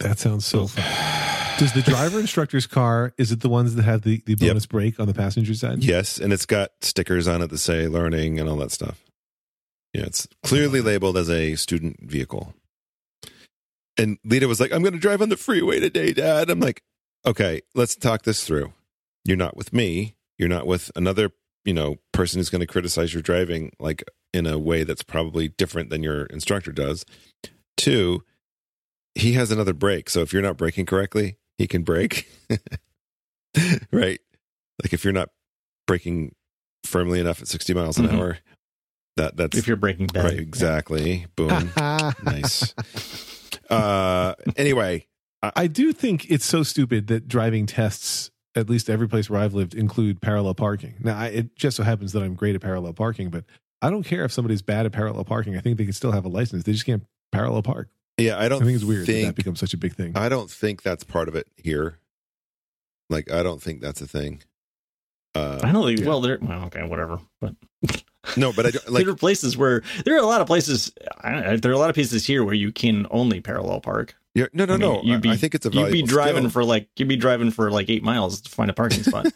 [0.00, 0.84] That sounds so fun.
[1.58, 4.38] Does the driver instructor's car, is it the ones that have the, the Yep.
[4.40, 5.84] bonus brake on the passenger side?
[5.84, 9.04] Yes, and it's got stickers on it that say learning and all that stuff.
[9.92, 12.54] Yeah, it's clearly labeled as a student vehicle.
[13.98, 16.50] And Lita was like, I'm going to drive on the freeway today, Dad.
[16.50, 16.82] I'm like,
[17.24, 18.72] okay, let's talk this through.
[19.24, 20.16] You're not with me.
[20.38, 21.30] You're not with another,
[21.64, 24.02] you know, person who's going to criticize your driving like
[24.32, 27.04] in a way that's probably different than your instructor does.
[27.76, 28.24] Two,
[29.14, 30.10] he has another brake.
[30.10, 32.28] So if you're not braking correctly, he can brake.
[33.92, 34.20] right?
[34.82, 35.30] Like if you're not
[35.86, 36.34] braking
[36.82, 38.12] firmly enough at 60 miles an Mhm.
[38.18, 38.38] hour,
[39.16, 40.24] that that's If you're breaking bad.
[40.24, 40.38] right.
[40.38, 41.26] Exactly.
[41.36, 41.70] Boom.
[41.76, 42.74] nice.
[43.70, 45.06] Uh, anyway,
[45.42, 49.54] I do think it's so stupid that driving tests, at least every place where I've
[49.54, 50.94] lived, include parallel parking.
[51.00, 53.44] Now, I, it just so happens that I'm great at parallel parking, but
[53.82, 55.56] I don't care if somebody's bad at parallel parking.
[55.56, 56.64] I think they can still have a license.
[56.64, 57.88] They just can't parallel park.
[58.16, 60.12] yeah, I I don't think it's weird that that becomes such a big thing.
[60.16, 61.98] I don't think that's part of it here.
[63.10, 64.42] Like, I don't think that's a thing.
[65.34, 66.00] I Uh, don't think.
[66.00, 66.06] Yeah.
[66.06, 66.38] Well, there.
[66.40, 67.18] Well, okay, whatever.
[67.40, 67.54] But
[68.36, 70.92] no, but I don't- like there are places where there are a lot of places.
[71.22, 74.14] I, there are a lot of places here where you can only parallel park.
[74.34, 75.02] you're, no, no, I mean, no.
[75.02, 76.50] you'd I- be- I think it's a You'd be driving skill.
[76.50, 79.26] for like you'd be driving for like eight miles to find a parking spot.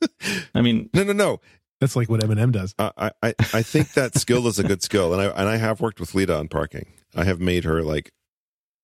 [0.54, 1.40] I mean, no, no, no.
[1.80, 2.74] That's like what Eminem does.
[2.78, 5.80] I, I, I think that skill is a good skill, and I and I have
[5.80, 6.86] worked with Lita on parking.
[7.14, 8.12] I have made her like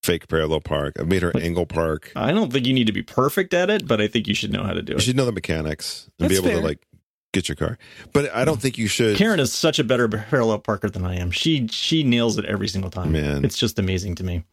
[0.03, 0.97] fake parallel park.
[0.99, 2.11] I've made her But- angle park.
[2.17, 4.53] I don't think you need to be perfect at it, but I think you should
[4.53, 4.95] know how to do it.
[4.95, 5.03] You it.
[5.03, 6.57] should know the mechanics and be able fair.
[6.61, 6.81] to like
[7.39, 7.79] get your car.
[8.13, 9.17] But I don't think you should.
[9.17, 11.31] Karen is such a better parallel parker than I am.
[11.31, 13.13] She she nails it every single time.
[13.13, 13.45] Man.
[13.45, 14.45] It's just amazing to me.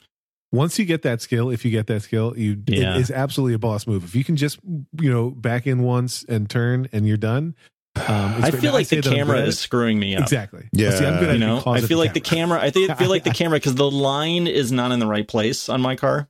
[0.52, 2.95] Once you get that skill, if you get that skill, you Yeah.
[2.95, 4.04] it is absolutely a boss move.
[4.04, 4.60] If you can just
[5.02, 7.56] you know back in once and turn and you're done.
[7.98, 10.24] Um, I feel Now, like say the camera is screwing me up.
[10.24, 10.67] exactly.
[10.74, 10.91] Yeah.
[10.91, 12.60] See, I'm good You know, I of feel like the camera.
[12.62, 15.26] I think I feel like the camera because the line is not in the right
[15.28, 16.28] place on my car.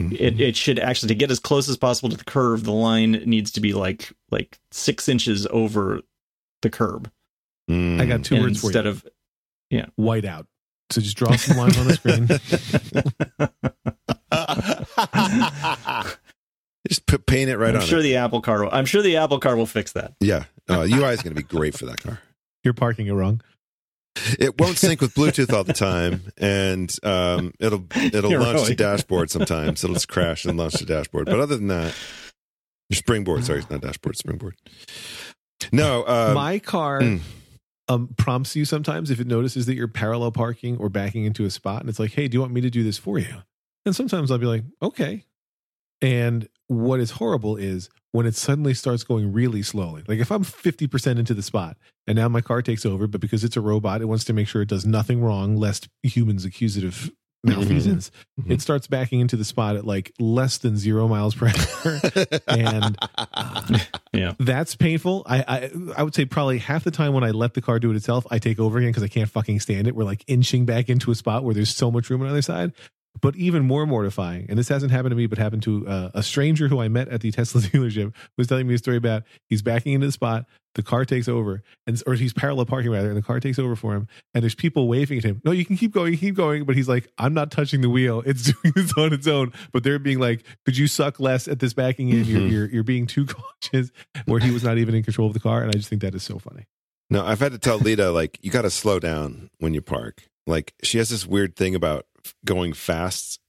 [0.00, 0.16] Mm-hmm.
[0.18, 2.64] It it should actually to get as close as possible to the curve.
[2.64, 6.00] The line needs to be like like six inches over
[6.62, 7.10] the curb
[7.70, 8.00] Mm.
[8.00, 8.90] I got two words for instead you.
[9.80, 10.46] of white out.
[10.90, 12.26] So just draw some lines on the screen.
[16.88, 18.02] Just put, paint it right I'm on sure it.
[18.02, 18.64] the Apple car.
[18.64, 20.14] Will, I'm sure the Apple car will fix that.
[20.18, 22.18] yeah, uh, UI is going to be great for that car.
[22.64, 23.40] You're parking it wrong.
[24.38, 28.68] It won't sync with Bluetooth all the time, and um, it'll it'll Yeah, launch really.
[28.70, 29.84] the dashboard sometimes.
[29.84, 31.26] It'll just crash and launch the dashboard.
[31.26, 31.94] But other than that,
[32.88, 33.44] your springboard.
[33.44, 34.16] Sorry, it's not dashboard.
[34.16, 34.56] Springboard.
[35.72, 37.20] No, um, My car mm.
[37.88, 41.50] um, prompts you sometimes if it notices that you're parallel parking or backing into a
[41.50, 43.42] spot, and it's like, "Hey, do you want me to do this for you?"
[43.86, 45.24] And sometimes I'll be like, "Okay."
[46.02, 50.04] And what is horrible is when it suddenly starts going really slowly.
[50.06, 53.42] Like if I'm 50% into the spot and now my car takes over, but because
[53.42, 56.76] it's a robot, it wants to make sure it does nothing wrong lest humans accuse
[56.76, 57.10] it of
[57.42, 58.12] malfeasance.
[58.40, 58.50] Mhm.
[58.52, 62.00] It starts backing into the spot at like less than zero miles per hour.
[62.46, 63.78] and uh,
[64.12, 64.34] Yeah.
[64.38, 65.24] that's painful.
[65.26, 67.90] I, I I would say probably half the time when I let the car do
[67.90, 69.96] it itself, I take over again because I can't fucking stand it.
[69.96, 72.42] We're like inching back into a spot where there's so much room on the other
[72.42, 72.72] side.
[73.20, 76.22] But even more mortifying, and this hasn't happened to me, but happened to uh, a
[76.22, 79.62] stranger who I met at the Tesla dealership, was telling me a story about he's
[79.62, 80.46] backing into the spot,
[80.76, 83.74] the car takes over, and or he's parallel parking rather, and the car takes over
[83.74, 85.42] for him, and there's people waving at him.
[85.44, 88.22] No, you can keep going, keep going, but he's like, I'm not touching the wheel;
[88.24, 89.52] it's doing this on its own.
[89.72, 92.24] But they're being like, could you suck less at this backing in?
[92.24, 92.50] You're, Mhm.
[92.52, 93.26] you're you're being too
[93.62, 93.90] cautious.
[94.26, 96.14] Where he was not even in control of the car, and I just think that
[96.14, 96.66] is so funny.
[97.10, 100.22] No, I've had to tell Lita like you got to slow down when you park.
[100.46, 102.06] Like she has this weird thing about
[102.44, 103.40] going fast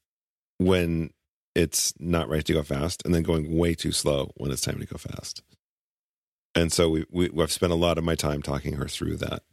[0.57, 1.11] when
[1.55, 4.79] it's not right to go fast, and then going way too slow when it's time
[4.79, 5.43] to go fast.
[6.55, 9.43] And so we, we I've spent a lot of my time talking her through that.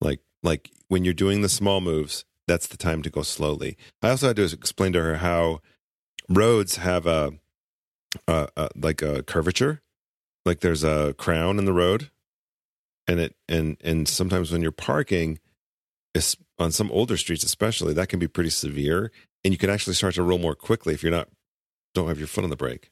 [0.00, 3.76] Like like when you're doing the small moves, that's the time to go slowly.
[4.02, 5.60] I also had to explain to her how
[6.28, 7.32] roads have a,
[8.28, 9.82] a, a like a curvature,
[10.44, 12.10] like there's a crown in the road
[13.06, 15.38] and it and and sometimes when you're parking
[16.58, 19.10] on some older streets especially that can be pretty severe
[19.44, 21.28] and you can actually start to roll more quickly if you're not
[21.94, 22.90] don't have your foot on the brake.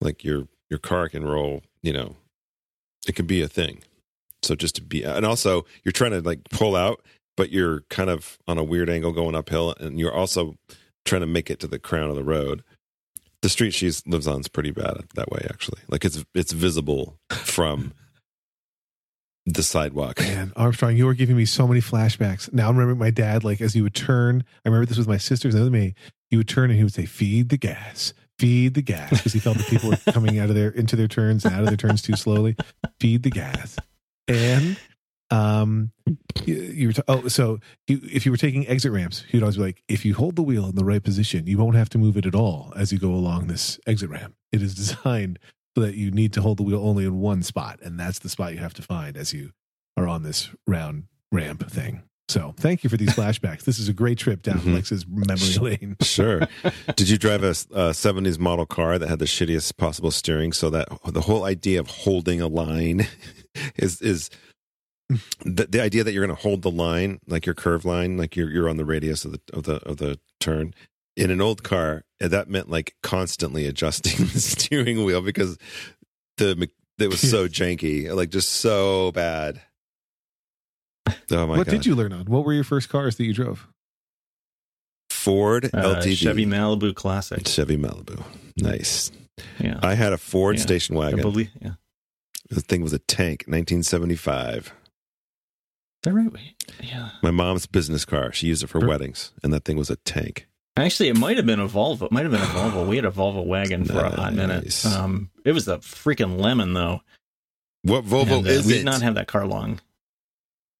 [0.00, 2.16] Like your your car can roll you know
[3.06, 3.82] it can be a thing.
[4.42, 7.02] So just to be and also you're trying to like pull out
[7.36, 10.56] but you're kind of on a weird angle going uphill and you're also
[11.04, 12.62] trying to make it to the crown of the road.
[13.42, 15.80] The street she lives on is pretty bad that way actually.
[15.88, 17.94] Like it's it's visible from
[19.54, 20.18] the sidewalk.
[20.20, 22.52] Man, Armstrong, you were giving me so many flashbacks.
[22.52, 25.18] Now I'm remembering my dad, like as he would turn, I remember this with my
[25.18, 25.94] sisters and me,
[26.28, 29.10] he would turn and he would say, feed the gas, feed the gas.
[29.10, 31.60] Because he felt that people were coming out of their, into their turns and out
[31.60, 32.56] of their turns too slowly.
[33.00, 33.76] Feed the gas.
[34.28, 34.76] And,
[35.30, 35.92] um,
[36.44, 39.56] you, you were, t- oh, so you, if you were taking exit ramps, he'd always
[39.56, 41.98] be like, if you hold the wheel in the right position, you won't have to
[41.98, 44.34] move it at all as you go along this exit ramp.
[44.52, 45.38] It is designed
[45.76, 48.28] so that you need to hold the wheel only in one spot, and that's the
[48.28, 49.50] spot you have to find as you
[49.96, 52.02] are on this round ramp thing.
[52.28, 53.64] So, thank you for these flashbacks.
[53.64, 54.74] This is a great trip down Mhm.
[54.74, 55.96] Lex's memory lane.
[56.02, 56.42] Sure.
[56.96, 60.70] Did you drive a, a 70s model car that had the shittiest possible steering so
[60.70, 63.06] that the whole idea of holding a line
[63.76, 64.30] is is
[65.44, 68.36] the, the idea that you're going to hold the line like your curve line like
[68.36, 70.72] you're you're on the radius of the of the of the turn
[71.16, 75.58] in an old car and that meant like constantly adjusting the steering wheel because
[76.38, 76.68] the
[76.98, 79.60] it was so janky like just so bad
[81.08, 82.26] oh my what god did you learn on?
[82.26, 83.66] What were your first cars that you drove?
[85.10, 87.46] ford Uh, ltd Chevy Malibu Classic.
[87.46, 88.22] Chevy Malibu
[88.56, 89.10] nice
[89.58, 89.78] Yeah.
[89.82, 90.62] I had a Ford Yeah.
[90.62, 91.20] station I wagon.
[91.22, 91.50] believe.
[91.60, 91.72] Yeah.
[92.50, 94.66] The thing was a tank, 1975.
[94.66, 94.72] Is
[96.02, 96.30] that right?
[96.82, 97.10] Yeah.
[97.22, 98.32] My mom's business car.
[98.32, 98.88] She used it for Sure.
[98.88, 100.46] weddings, and that thing was a tank.
[100.76, 102.02] Actually, it might have been a Volvo.
[102.06, 102.86] It might have been a Volvo.
[102.86, 104.84] We had a Volvo wagon for a hot minute.
[104.86, 107.00] Um, it was a freaking lemon, though.
[107.82, 108.76] What Volvo And, uh, is we it?
[108.78, 109.80] did not have that car long.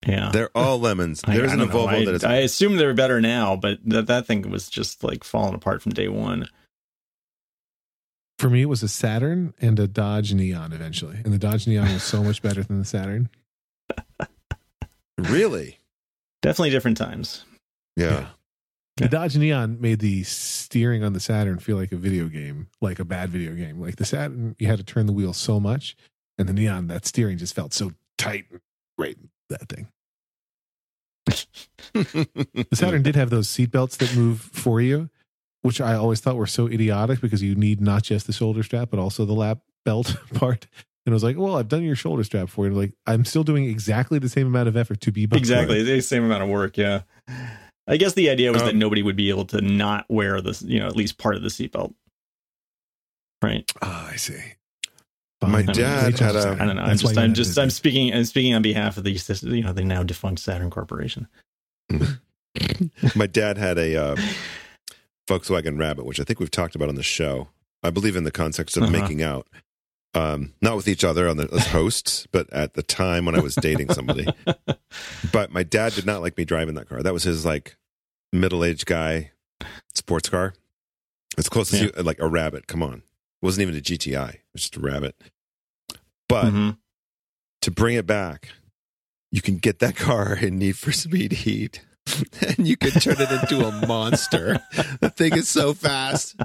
[0.07, 0.31] Yeah.
[0.33, 1.23] They're all lemons.
[1.27, 1.67] I- There I isn't a.
[1.67, 2.25] Volvo I, that is.
[2.25, 5.93] I assume they're better now, but that that thing was just like falling apart from
[5.93, 6.49] day one.
[8.39, 11.17] For me, it was a Saturn and a Dodge Neon eventually.
[11.25, 13.29] And the Dodge Neon was so much better than the Saturn.
[15.19, 15.79] really?
[16.43, 17.45] Definitely different times.
[17.97, 18.29] Yeah.
[19.01, 22.99] The Dodge Neon made the steering on the Saturn feel like a video game, like
[22.99, 23.81] a bad video game.
[23.81, 25.97] Like the Saturn, you had to turn the wheel so much,
[26.39, 28.61] and the Neon, that steering just felt so tight and
[28.99, 29.19] great.
[29.49, 29.89] That thing.
[31.95, 35.09] The Saturn did have those seat belts that move for you,
[35.63, 38.91] which I always thought were so idiotic because you need not just the shoulder strap,
[38.91, 40.67] but also the lap belt part.
[41.07, 42.75] And I was like, well, I've done your shoulder strap for you.
[42.75, 45.25] Like, I'm still doing exactly the same amount of effort to be.
[45.25, 46.77] Exactly, the same amount of work.
[46.77, 47.03] Yeah.
[47.91, 50.63] I guess the idea was that Um, nobody would be able to not wear this,
[50.63, 51.93] you know, at least part of the seatbelt.
[53.43, 53.71] Right.
[53.83, 54.39] Ah, I see.
[55.41, 55.75] But My Fine.
[55.75, 56.61] dad Wait till had a- Saturn.
[56.61, 56.83] I don't know.
[56.83, 57.59] I'm just, I'm just.
[57.59, 59.11] I'm speaking, I'm speaking on behalf of the,
[59.43, 61.27] you know, the now defunct Saturn Corporation.
[63.17, 64.17] My dad had a uh,
[65.29, 67.49] Volkswagen Rabbit, which I think we've talked about on the show.
[67.83, 68.93] I believe in the context of Uh-huh.
[68.93, 69.49] making out,
[70.15, 73.41] um, not with each other on the as hosts, but at the time when I
[73.41, 74.27] was dating somebody.
[75.33, 77.03] but my dad did not like me driving that car.
[77.03, 77.77] That was his like
[78.33, 79.33] middle-aged guy
[79.95, 80.55] sports car.
[81.39, 81.83] As close Yeah.
[81.97, 82.67] you like a Rabbit.
[82.67, 83.03] Come on, it
[83.43, 84.29] wasn't even a GTI.
[84.35, 85.17] It was just a Rabbit.
[86.29, 86.79] But Mhm.
[87.63, 88.51] to bring it back,
[89.33, 91.81] you can get that car in Need for Speed Heat,
[92.41, 94.61] and you can turn it into a monster.
[95.01, 96.37] the thing is so fast.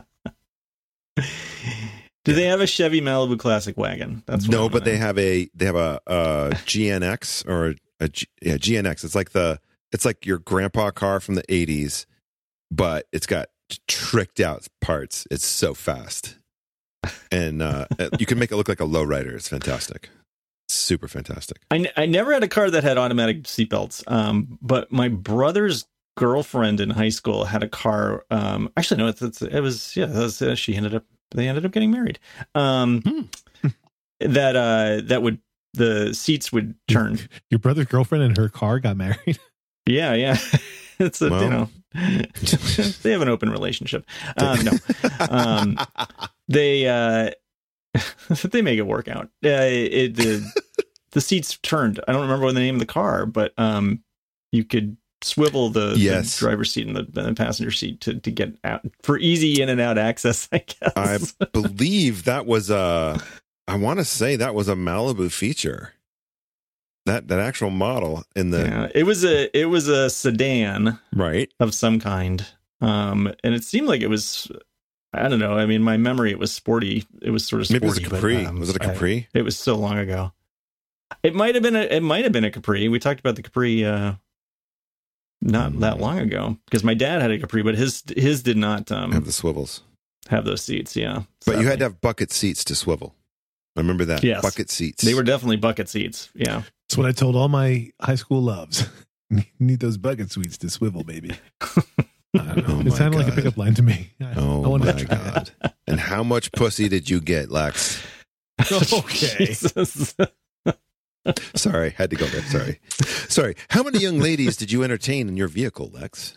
[1.15, 4.24] Do they have a Chevy Malibu Classic wagon?
[4.26, 8.56] That's no, but they have a they have a, a GNX or a G, yeah
[8.58, 9.04] GNX.
[9.04, 9.60] It's like the
[9.95, 12.05] it's like your grandpa car from the '80s,
[12.69, 13.47] but it's got
[13.88, 15.25] tricked out parts.
[15.31, 16.38] It's so fast,
[17.31, 17.86] and uh,
[18.19, 19.34] you can make it look like a lowrider.
[19.34, 20.10] It's fantastic,
[20.69, 21.58] super fantastic.
[21.71, 25.86] I, n- I never had a car that had automatic seatbelts, um, but my brother's
[26.17, 28.25] girlfriend in high school had a car.
[28.31, 30.05] Um, actually, no, it's, it's, it was yeah.
[30.05, 32.19] It was, uh, she ended up they ended up getting married.
[32.53, 33.67] Um, Hmm.
[34.19, 35.39] that uh, that would
[35.73, 37.19] the seats would turn.
[37.49, 39.39] Your brother's girlfriend and her car got married.
[39.86, 40.38] Yeah, yeah.
[41.00, 41.69] it's a, you know
[43.04, 44.06] they have an open relationship.
[44.38, 44.71] Um, no,
[45.30, 45.78] um,
[46.48, 47.32] they uh,
[48.43, 49.26] they make it work out.
[49.43, 50.45] Uh, it the
[51.12, 52.00] the seats turned.
[52.08, 54.04] I don't remember the name of the car, but um,
[54.52, 58.54] you could swivel the, the driver's seat and the, the passenger seat to, to get
[58.63, 60.50] out for easy in and out access.
[60.52, 60.93] I guess.
[61.39, 63.21] I believe that was a.
[63.67, 65.93] I want to say that was a Malibu feature.
[67.06, 71.51] That that actual model in the yeah, it was a it was a sedan right.
[71.60, 72.45] of some kind,
[72.81, 74.51] um, and it seemed like it was.
[75.13, 75.58] I don't know.
[75.58, 77.06] I mean, my memory it was sporty.
[77.21, 78.08] It was sort of Maybe it was sporty.
[78.08, 78.45] a but, Capri.
[78.45, 79.27] um, was it a Capri?
[79.33, 80.33] It was so long ago.
[81.23, 81.81] It might have been a.
[81.83, 82.87] It might have been a Capri.
[82.89, 84.13] We talked about the Capri uh,
[85.41, 85.79] not Hmm.
[85.81, 89.12] that long ago because my dad had a Capri, but his his did not um,
[89.12, 89.83] have the swivels.
[90.29, 90.95] have those seats.
[90.95, 93.13] Yeah, But you had to have bucket seats to swivel.
[93.77, 94.23] I remember that.
[94.23, 94.41] Yes.
[94.41, 95.03] Bucket seats.
[95.03, 96.29] They were definitely bucket seats.
[96.33, 96.63] Yeah.
[96.88, 98.88] That's what I told all my high school loves.
[99.60, 101.31] Need those bucket suites to swivel, baby.
[101.62, 102.63] I.
[102.67, 104.12] Oh it sounded like a pickup line to me.
[104.21, 105.52] I, I Oh wanted my god!
[105.88, 108.04] and how much pussy did you get, Lex?
[108.71, 109.54] Okay.
[111.56, 112.44] Sorry, had to go there.
[112.44, 112.79] Sorry.
[113.29, 113.56] Sorry.
[113.69, 116.36] How many young ladies did you entertain in your vehicle, Lex?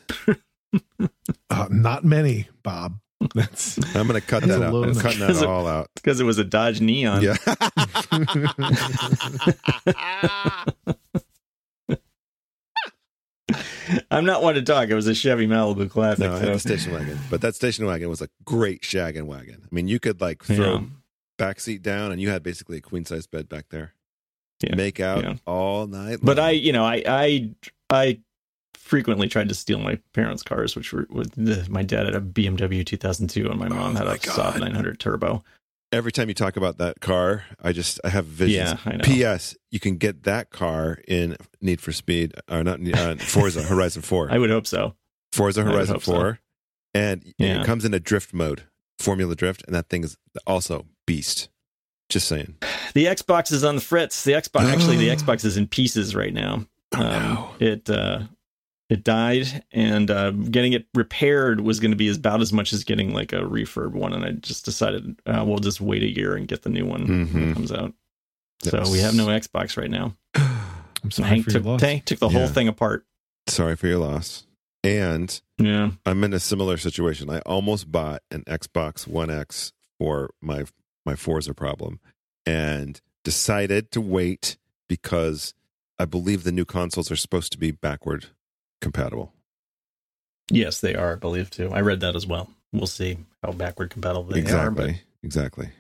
[1.50, 2.98] Uh, not many, Bob.
[3.34, 4.72] That's I'm going to cut that out.
[4.72, 5.88] low I'm cutting that all out.
[5.96, 7.22] because it was a Dodge Neon.
[7.22, 7.36] Yeah.
[14.10, 14.88] I'm not one to talk.
[14.90, 16.20] It was a Chevy Malibu Classic.
[16.20, 19.24] no, I had so- a station wagon, but that station wagon was a great shaggin'
[19.24, 19.62] wagon.
[19.64, 20.80] I mean, you could like throw Yeah.
[21.38, 23.94] back seat down, and you had basically a queen size bed back there.
[24.62, 24.74] Yeah.
[24.74, 25.34] Make out Yeah.
[25.46, 26.18] all night.
[26.22, 26.38] But.
[26.38, 27.50] I, you know, I, I,
[27.88, 28.20] I
[28.88, 32.20] frequently tried to steal my parents' cars, which were with the, my dad had a
[32.20, 35.44] BMW 2002 and my mom Oh had my a Saab 900 Turbo.
[35.92, 38.56] every time you talk about that car, I just I have visions.
[38.84, 39.04] Yeah, I know.
[39.04, 39.56] P.S.
[39.70, 44.30] You can get that car in Need for Speed or not uh, Forza Horizon Four.
[44.30, 44.94] I would hope so.
[45.32, 46.12] Forza Horizon hope so.
[46.12, 46.38] Four,
[46.94, 47.60] and Yeah.
[47.60, 48.62] it comes in a drift mode,
[48.98, 50.16] Formula Drift, and that thing is
[50.46, 51.48] also beast.
[52.08, 52.54] Just saying.
[52.94, 54.24] The Xbox is on the fritz.
[54.24, 56.64] The Xbox, actually, the Xbox is in pieces right now.
[56.96, 57.50] Oh, Um, no.
[57.60, 58.20] It uh,
[58.88, 62.84] it died, and uh, getting it repaired was going to be about as much as
[62.84, 64.12] getting like a refurb one.
[64.12, 67.02] And I just decided uh, we'll just wait a year and get the new one
[67.06, 67.50] when Mhm.
[67.50, 67.92] it comes out.
[68.62, 70.16] So we have no Xbox right now.
[70.34, 71.80] I'm sorry Hank for took, your loss.
[71.82, 73.06] Hank took the whole thing apart.
[73.46, 74.46] Sorry for your loss.
[74.82, 75.90] And Yeah.
[76.06, 77.30] I'm in a similar situation.
[77.30, 80.64] I almost bought an Xbox One X for my
[81.06, 82.00] my Forza problem,
[82.46, 84.56] and decided to wait
[84.88, 85.54] because
[85.98, 88.26] I believe the new consoles are supposed to be backward
[88.80, 89.32] compatible.
[90.50, 91.70] Yes, they are, I believe, too.
[91.72, 92.48] I read that as well.
[92.72, 94.88] We'll see how backward compatible they exactly, are.
[94.88, 95.70] But exactly.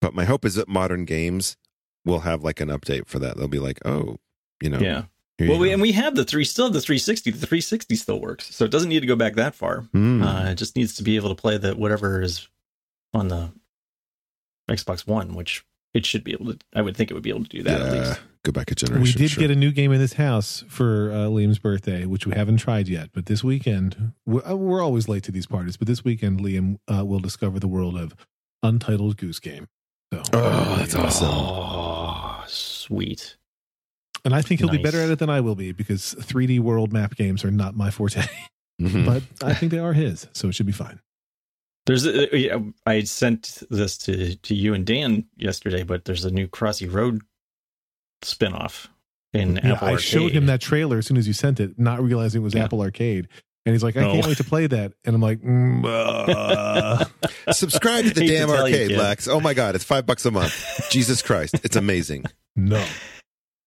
[0.00, 1.56] But my hope is that modern games
[2.04, 3.36] will have like an update for that.
[3.36, 4.18] They'll be like, oh,
[4.62, 5.04] you know, yeah.
[5.40, 7.30] Well, you we, and we have the three, still the 360.
[7.30, 8.52] The 360 still works.
[8.54, 9.82] So it doesn't need to go back that far.
[9.92, 10.22] Hmm.
[10.22, 12.48] Uh, it just needs to be able to play that whatever is
[13.14, 13.52] on the
[14.68, 15.64] Xbox One, which
[15.94, 16.58] it should be able to.
[16.74, 18.20] I would think it would be able to do that at least.
[18.48, 19.02] Go back a generation.
[19.04, 19.40] We did sure.
[19.42, 22.88] get a new game in this house for uh, Liam's birthday, which we haven't tried
[22.88, 23.10] yet.
[23.12, 25.76] But this weekend, we're, uh, we're always late to these parties.
[25.76, 28.14] But this weekend, Liam uh, will discover the world of
[28.62, 29.68] Untitled Goose Game.
[30.12, 31.28] So, Oh, that's awesome.
[31.30, 33.36] Oh, sweet.
[34.24, 36.92] And I think he'll be better at it than I will be because 3D world
[36.92, 38.22] map games are not my forte.
[38.80, 39.04] Mhm.
[39.04, 41.00] but I think they are his, so it should be fine.
[41.86, 46.30] There's a, yeah, I sent this to to you and Dan yesterday, but there's a
[46.30, 47.22] new Crossy Road
[48.22, 48.88] spinoff
[49.32, 50.04] in Yeah, Apple I Arcade.
[50.06, 52.64] showed him that trailer as soon as you sent it, not realizing it was Yeah.
[52.64, 53.28] Apple Arcade.
[53.66, 54.12] And he's like, I Oh.
[54.14, 54.92] can't wait to play that.
[55.04, 57.04] And I'm like, mm, uh.
[57.52, 58.90] Subscribe to the Hate to damn you, arcade.
[58.92, 59.28] Lex.
[59.28, 60.86] Oh my god, it's five bucks a month.
[60.90, 62.24] Jesus Christ, it's amazing.
[62.56, 62.82] no.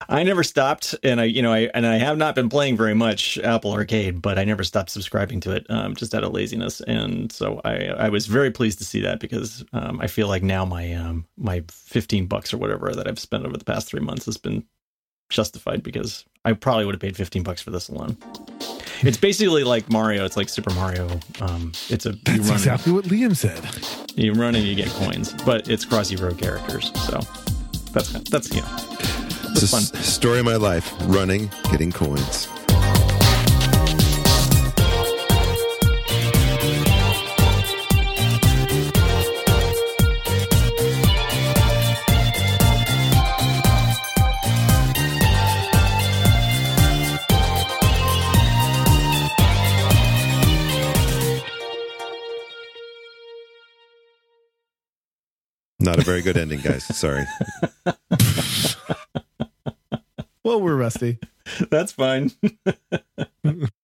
[0.09, 2.93] I never stopped, and I, you know, I and I have not been playing very
[2.93, 6.81] much Apple Arcade, but I never stopped subscribing to it, um, just out of laziness.
[6.81, 10.43] And so I, I was very pleased to see that because um, I feel like
[10.43, 14.01] now my, um, my fifteen bucks or whatever that I've spent over the past three
[14.01, 14.65] months has been
[15.29, 18.17] justified because I probably would have paid fifteen bucks for this alone.
[19.03, 20.25] It's basically like Mario.
[20.25, 21.19] It's like Super Mario.
[21.39, 23.63] Um, it's a you That's run, exactly what Liam said.
[24.17, 26.91] you run and you get coins, but it's Crossy Road characters.
[27.07, 27.19] So
[27.93, 28.77] that's that's you know
[29.63, 32.47] It's a story of my life: running, getting coins.
[55.79, 56.83] Not a very good ending, guys.
[56.97, 57.25] Sorry.
[60.43, 61.19] well, we're rusty.
[61.69, 62.31] That's fine.